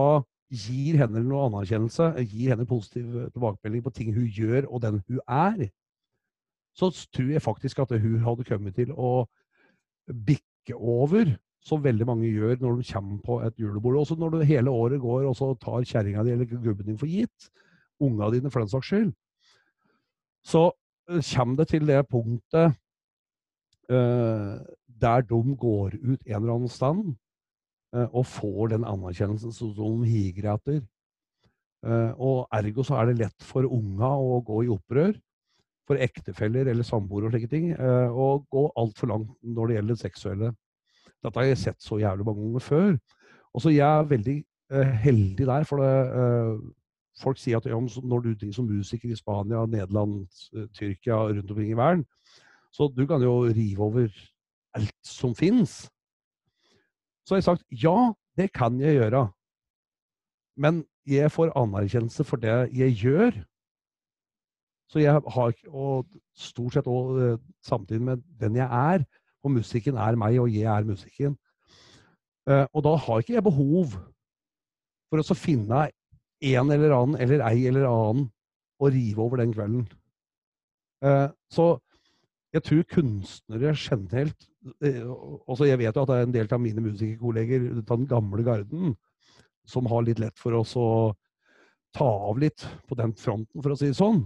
[0.49, 5.21] gir henne noe anerkjennelse, gir henne positiv tilbakemelding på ting hun gjør, og den hun
[5.27, 5.67] er,
[6.73, 9.27] så tror jeg faktisk at hun hadde kommet til å
[10.09, 13.99] bikke over, som veldig mange gjør når de kommer på et julebord.
[14.01, 17.09] Også når du hele året går og så tar kjerringa di eller gubben din for
[17.11, 17.49] gitt,
[18.01, 19.09] unga dine for den saks skyld,
[20.47, 20.69] så
[21.11, 22.79] eh, kommer det til det punktet
[23.89, 27.15] der de går ut en eller annen stand
[27.95, 30.81] uh, og får den anerkjennelsen som de higer etter.
[31.85, 35.13] Uh, og ergo så er det lett for unga å gå i opprør
[35.89, 39.95] for ektefeller eller samboere og slike ting, eh, og gå altfor langt når det gjelder
[39.95, 40.49] det seksuelle.
[41.25, 42.91] Dette har jeg sett så jævlig mange ganger før.
[43.57, 44.35] Og så jeg er veldig
[45.01, 46.59] heldig der, for det,
[47.17, 50.29] folk sier at når du driver som musiker i Spania, Nederland,
[50.77, 52.05] Tyrkia, rundt omkring i verden,
[52.73, 54.09] så du kan jo rive over
[54.77, 55.89] alt som fins.
[57.25, 59.27] Så har jeg sagt ja, det kan jeg gjøre.
[60.59, 63.37] Men jeg får anerkjennelse for det jeg gjør.
[64.89, 69.05] Så jeg har Og stort sett òg eh, samtidig med den jeg er.
[69.43, 71.37] Og musikken er meg, og jeg er musikken.
[72.49, 73.93] Eh, og da har ikke jeg behov
[75.09, 75.89] for å finne
[76.39, 78.27] en eller annen eller ei eller annen
[78.79, 79.85] å rive over den kvelden.
[81.03, 81.77] Eh, så
[82.55, 84.47] jeg tror kunstnere generelt
[85.47, 88.43] også Jeg vet jo at det er en del av mine musikerkolleger av den gamle
[88.43, 88.95] garden
[89.69, 91.13] som har litt lett for oss å
[91.95, 94.23] ta av litt på den fronten, for å si det sånn.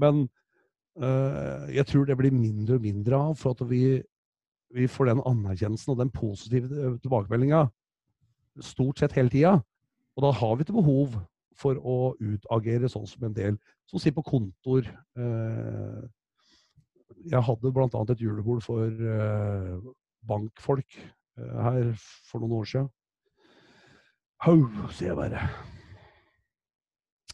[0.00, 0.24] Men
[0.98, 4.00] øh, jeg tror det blir mindre og mindre av, for at vi,
[4.74, 7.66] vi får den anerkjennelsen og den positive tilbakemeldinga
[8.64, 9.58] stort sett hele tida.
[10.16, 11.18] Og da har vi ikke behov
[11.60, 13.58] for å utagere sånn som en del
[13.90, 14.86] som sitter på kontor.
[15.18, 16.06] Uh,
[17.28, 18.00] jeg hadde bl.a.
[18.12, 19.92] et julebord for uh,
[20.28, 20.90] bankfolk
[21.40, 21.94] her
[22.28, 22.88] for noen år siden.
[24.44, 24.58] Hau,
[24.92, 25.40] sier jeg bare.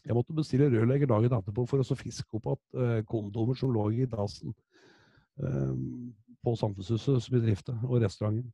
[0.07, 3.83] Jeg måtte bestille rørlegger dagen etterpå for å fiske opp at uh, kondomer som lå
[3.95, 4.55] i dassen.
[5.37, 8.49] På Samfunnshusets bedrifter og restauranten.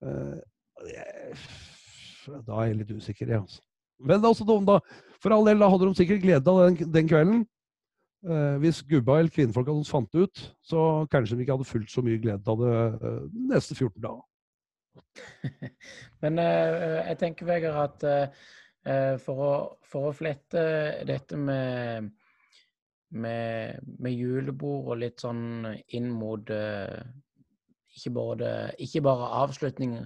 [0.00, 3.60] Da er jeg litt usikker, jeg, altså.
[4.00, 4.78] Men altså, da,
[5.22, 7.44] for all del, da hadde de sikkert glede av den, den kvelden.
[8.24, 11.90] Eh, hvis gubba eller kvinnfolka hadde fant det ut, så kanskje de ikke hadde fullt
[11.92, 14.22] så mye glede av det eh, de neste 14 dager.
[16.24, 18.06] Men eh, jeg tenker, Vegard, at
[18.88, 19.52] eh, for, å,
[19.84, 20.62] for, å, flette
[21.04, 22.08] dette med,
[23.12, 27.02] med, med julebord og litt sånn inn mot eh,
[27.94, 29.98] ikke, bare, ikke bare avslutning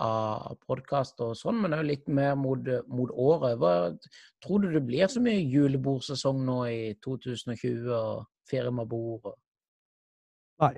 [0.00, 3.58] av podkast og sånn, men òg litt mer mot, mot, året.
[3.60, 3.72] Hva,
[4.44, 9.34] tror du det blir så mye julebordsesong nå i 2020, og firmabord?
[10.64, 10.74] Nei.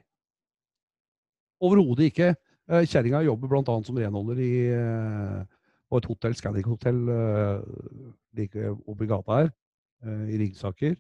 [1.63, 2.33] Overhodet ikke.
[2.71, 3.79] Eh, kjerringa jobber bl.a.
[3.87, 5.41] som renholder i, eh,
[5.91, 7.01] på et hotell, Scandic hotell,
[8.33, 9.51] like like oppi gata her,
[10.25, 10.97] i Ringsaker.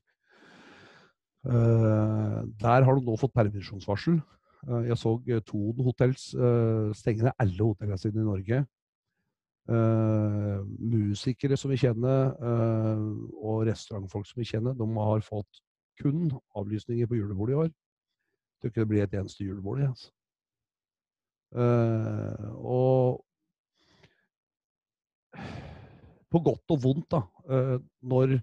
[1.42, 4.20] Der har de nå fått permisjonsvarsel.
[4.68, 8.64] Eh, jeg så eh, Thon Hotels eh, stenge ned alle hotellene sine i Norge.
[10.82, 12.32] musikere som vi kjenner,
[13.38, 15.60] og restaurantfolk som vi kjenner, de har fått
[16.02, 17.68] kun avlysninger på julebordet i år.
[17.70, 19.84] Jeg tror ikke det blir et eneste julebord.
[19.86, 20.10] Altså.
[22.58, 23.22] og
[26.30, 27.22] på godt og vondt, da,
[28.02, 28.40] når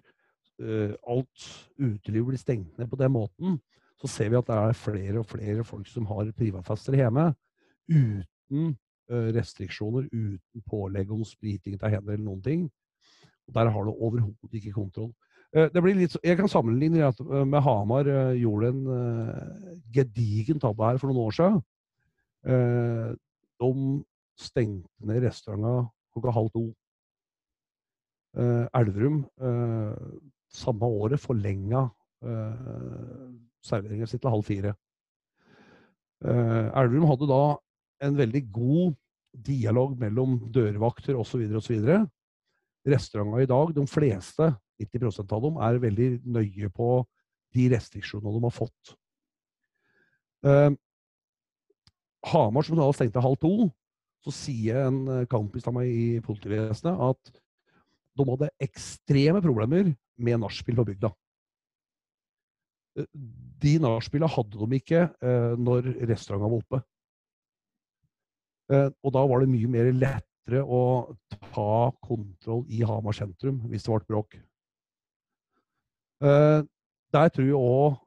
[1.04, 3.60] alt uteliv blir stengt ned på den måten,
[4.00, 7.30] så ser vi at det er flere og flere folk som har privatfester hjemme
[7.90, 8.76] uten
[9.10, 12.62] restriksjoner, uten pålegg om spriting av hender eller noen ting.
[13.48, 15.10] Og Der har du overhodet ikke kontroll.
[15.50, 18.06] Blir litt, jeg kan sammenligne at med Hamar
[18.38, 18.84] gjorde en
[19.92, 21.58] gedigen tabbe her for noen år siden.
[23.60, 23.72] De
[24.38, 26.64] stengte ned restauranten klokka halv to.
[28.78, 29.24] Elverum
[30.54, 31.88] samme året forlenga
[33.64, 34.74] serveringen sin til halv fire.
[36.20, 37.42] Uh, Elverum hadde da
[38.06, 38.96] en veldig god
[39.46, 41.44] dialog mellom dørvakter osv.
[41.56, 41.88] osv.
[42.88, 44.50] Restaurantene i dag, de fleste,
[44.80, 46.92] 90% av dem, er veldig nøye på
[47.56, 48.94] de restriksjonene de har fått.
[50.46, 50.72] Uh,
[52.30, 53.70] Hamar, som da stengte halv to,
[54.20, 57.30] så sier en kompis av meg i politivesenet at
[58.18, 61.08] de hadde ekstreme problemer med nachspiel på bygda
[62.96, 66.82] de nachspielene hadde de ikke eh, når restauranten var oppe.
[68.70, 70.82] Eh, og da var det mye mer lettere å
[71.52, 74.38] ta kontroll i Hamar sentrum hvis det ble bråk.
[76.26, 76.60] Eh,
[77.14, 78.06] der tror jeg òg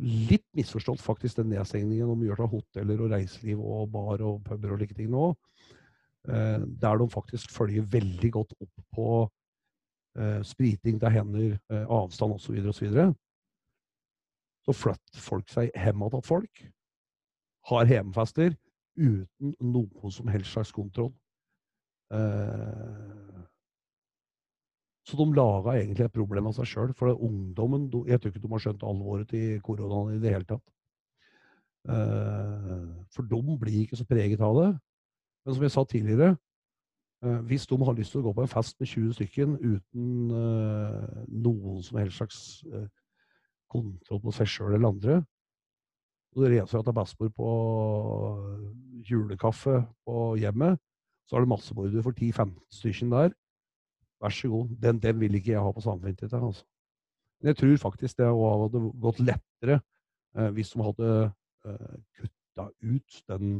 [0.00, 4.72] litt misforstått faktisk den nedstengningen de gjør av hoteller og reiseliv og bar og puber
[4.72, 5.26] og like ting nå.
[6.24, 9.08] Der de faktisk følger veldig godt opp på
[10.48, 12.56] spriting til hender, avstand osv.
[12.72, 13.12] osv
[14.66, 16.62] så flytter folk seg hjem igjen folk.
[17.70, 18.54] Har hjemmefester
[18.98, 21.12] uten noen som helst slags kontroll.
[22.12, 23.40] Eh,
[25.08, 26.94] så de laga egentlig et problem av seg sjøl.
[26.94, 30.64] For ungdommen Jeg tror ikke de har skjønt alvoret til koronaen i det hele tatt.
[31.88, 34.70] Eh, for de blir ikke så preget av det.
[35.44, 36.36] Men som jeg sa tidligere,
[37.24, 40.28] eh, hvis de har lyst til å gå på en fest med 20 stykker uten
[41.42, 42.62] noen som helst slags
[43.72, 45.20] kontroll på seg sjøl eller andre.
[46.32, 47.50] Og det er for at det er bestemor på
[49.08, 50.78] julekaffe på hjemmet,
[51.26, 53.34] så har du massemorder for 10-15 stykker der.
[54.22, 54.68] Vær så god.
[54.82, 56.44] Den, den vil ikke jeg ha på samvittigheten.
[56.46, 56.64] Altså.
[57.40, 59.80] Men jeg tror faktisk det hadde gått lettere
[60.36, 61.10] eh, hvis de hadde
[61.66, 63.56] eh, kutta ut den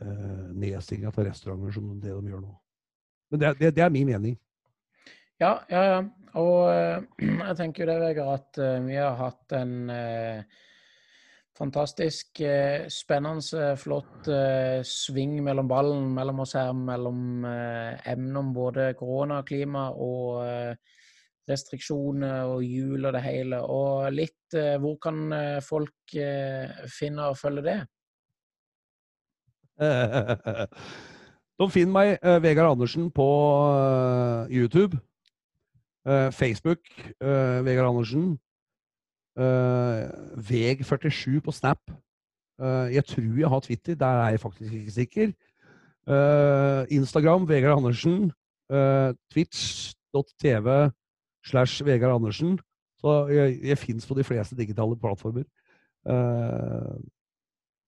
[0.00, 2.54] eh, nedstillinga av restauranter som det de gjør nå.
[3.32, 4.38] Men det, det, det er min mening.
[5.40, 6.02] Ja, ja, ja.
[6.40, 7.04] Og uh,
[7.48, 10.60] jeg tenker jo det, Vegard, at uh, vi har hatt en uh,
[11.52, 12.40] fantastisk
[12.90, 14.28] spennende, flott
[14.88, 20.40] sving mellom ballen mellom oss her, mellom emner om både korona, klima og
[21.46, 23.60] restriksjoner og jul og det hele.
[23.68, 26.16] Og litt Hvor kan folk
[26.90, 27.78] finne og følge det?
[31.60, 33.28] De finner meg, Vegard Andersen, på
[34.50, 34.96] YouTube.
[36.04, 36.78] Uh, Facebook,
[37.20, 38.38] uh, Vegard Andersen.
[39.38, 41.78] Uh, Veg47 på Snap.
[42.92, 45.32] jeg tror jeg har Twitter, der er jeg faktisk ikke sikker.
[46.90, 48.32] Instagram, Vegard Andersen.
[49.32, 50.90] Twitch.tv
[51.44, 52.58] slash Vegard Andersen.
[52.98, 55.42] Så jeg, jeg fins på de fleste digitale plattformer.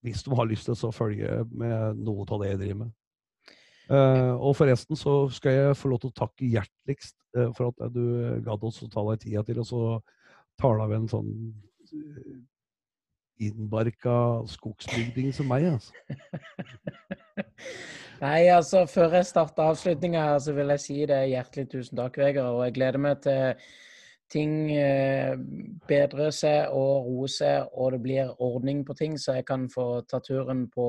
[0.02, 2.90] hvis du har lyst til å følge med noe av det jeg driver med.
[3.90, 7.92] Uh, og forresten så skal jeg få lov til å takke hjerteligst uh, for at
[7.92, 9.82] du gadd oss å ta deg tida til, og så
[10.60, 11.30] tale av en sånn
[11.92, 12.34] uh,
[13.44, 14.16] innbarka
[14.48, 15.92] skogsbygding som meg, altså.
[18.24, 22.54] Nei, altså før jeg starter avslutninga så vil jeg si det hjertelig tusen takk, Vegard.
[22.54, 23.58] Og jeg gleder meg til
[24.32, 25.34] ting eh,
[25.88, 30.04] bedrer seg og roer seg, og det blir ordning på ting, så jeg kan få
[30.08, 30.86] ta turen på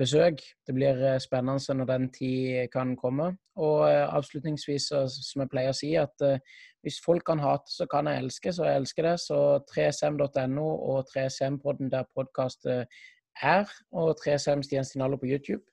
[0.00, 0.42] besøk.
[0.66, 3.30] Det blir eh, spennende når den tid kan komme.
[3.60, 6.24] Og eh, avslutningsvis, som jeg pleier å si, at
[6.80, 9.16] hvis folk kan hate, så kan jeg elske, så jeg elsker det.
[9.20, 9.40] Så
[9.70, 12.88] 3sm.no og 3sm-podden der podkastet
[13.44, 15.64] er, og 3sm Stian Stinallo på YouTube.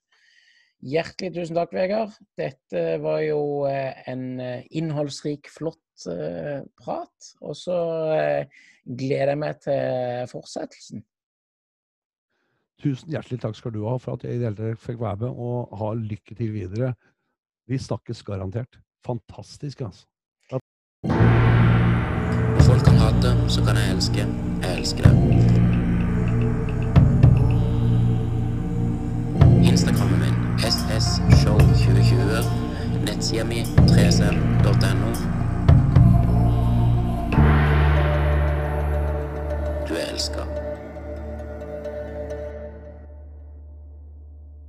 [0.83, 2.13] Hjertelig tusen takk, Vegard.
[2.37, 4.25] Dette var jo en
[4.69, 6.05] innholdsrik, flott
[6.77, 7.31] prat.
[7.41, 7.79] Og så
[8.85, 11.01] gleder jeg meg til fortsettelsen.
[12.83, 15.29] Tusen hjertelig takk skal du ha for at jeg i det hele fikk være med,
[15.33, 16.93] og ha lykke til videre.
[17.67, 18.79] Vi snakkes garantert.
[19.05, 20.05] Fantastisk, altså.
[22.67, 24.21] Folk kan hate, så kan jeg elske.
[24.61, 25.13] Jeg elsker det.
[29.71, 30.35] Instagrammen min
[30.73, 32.45] ssshow2020.
[33.07, 33.59] Nettsida mi
[33.89, 35.09] 3sm.no.
[39.89, 40.66] du elsker.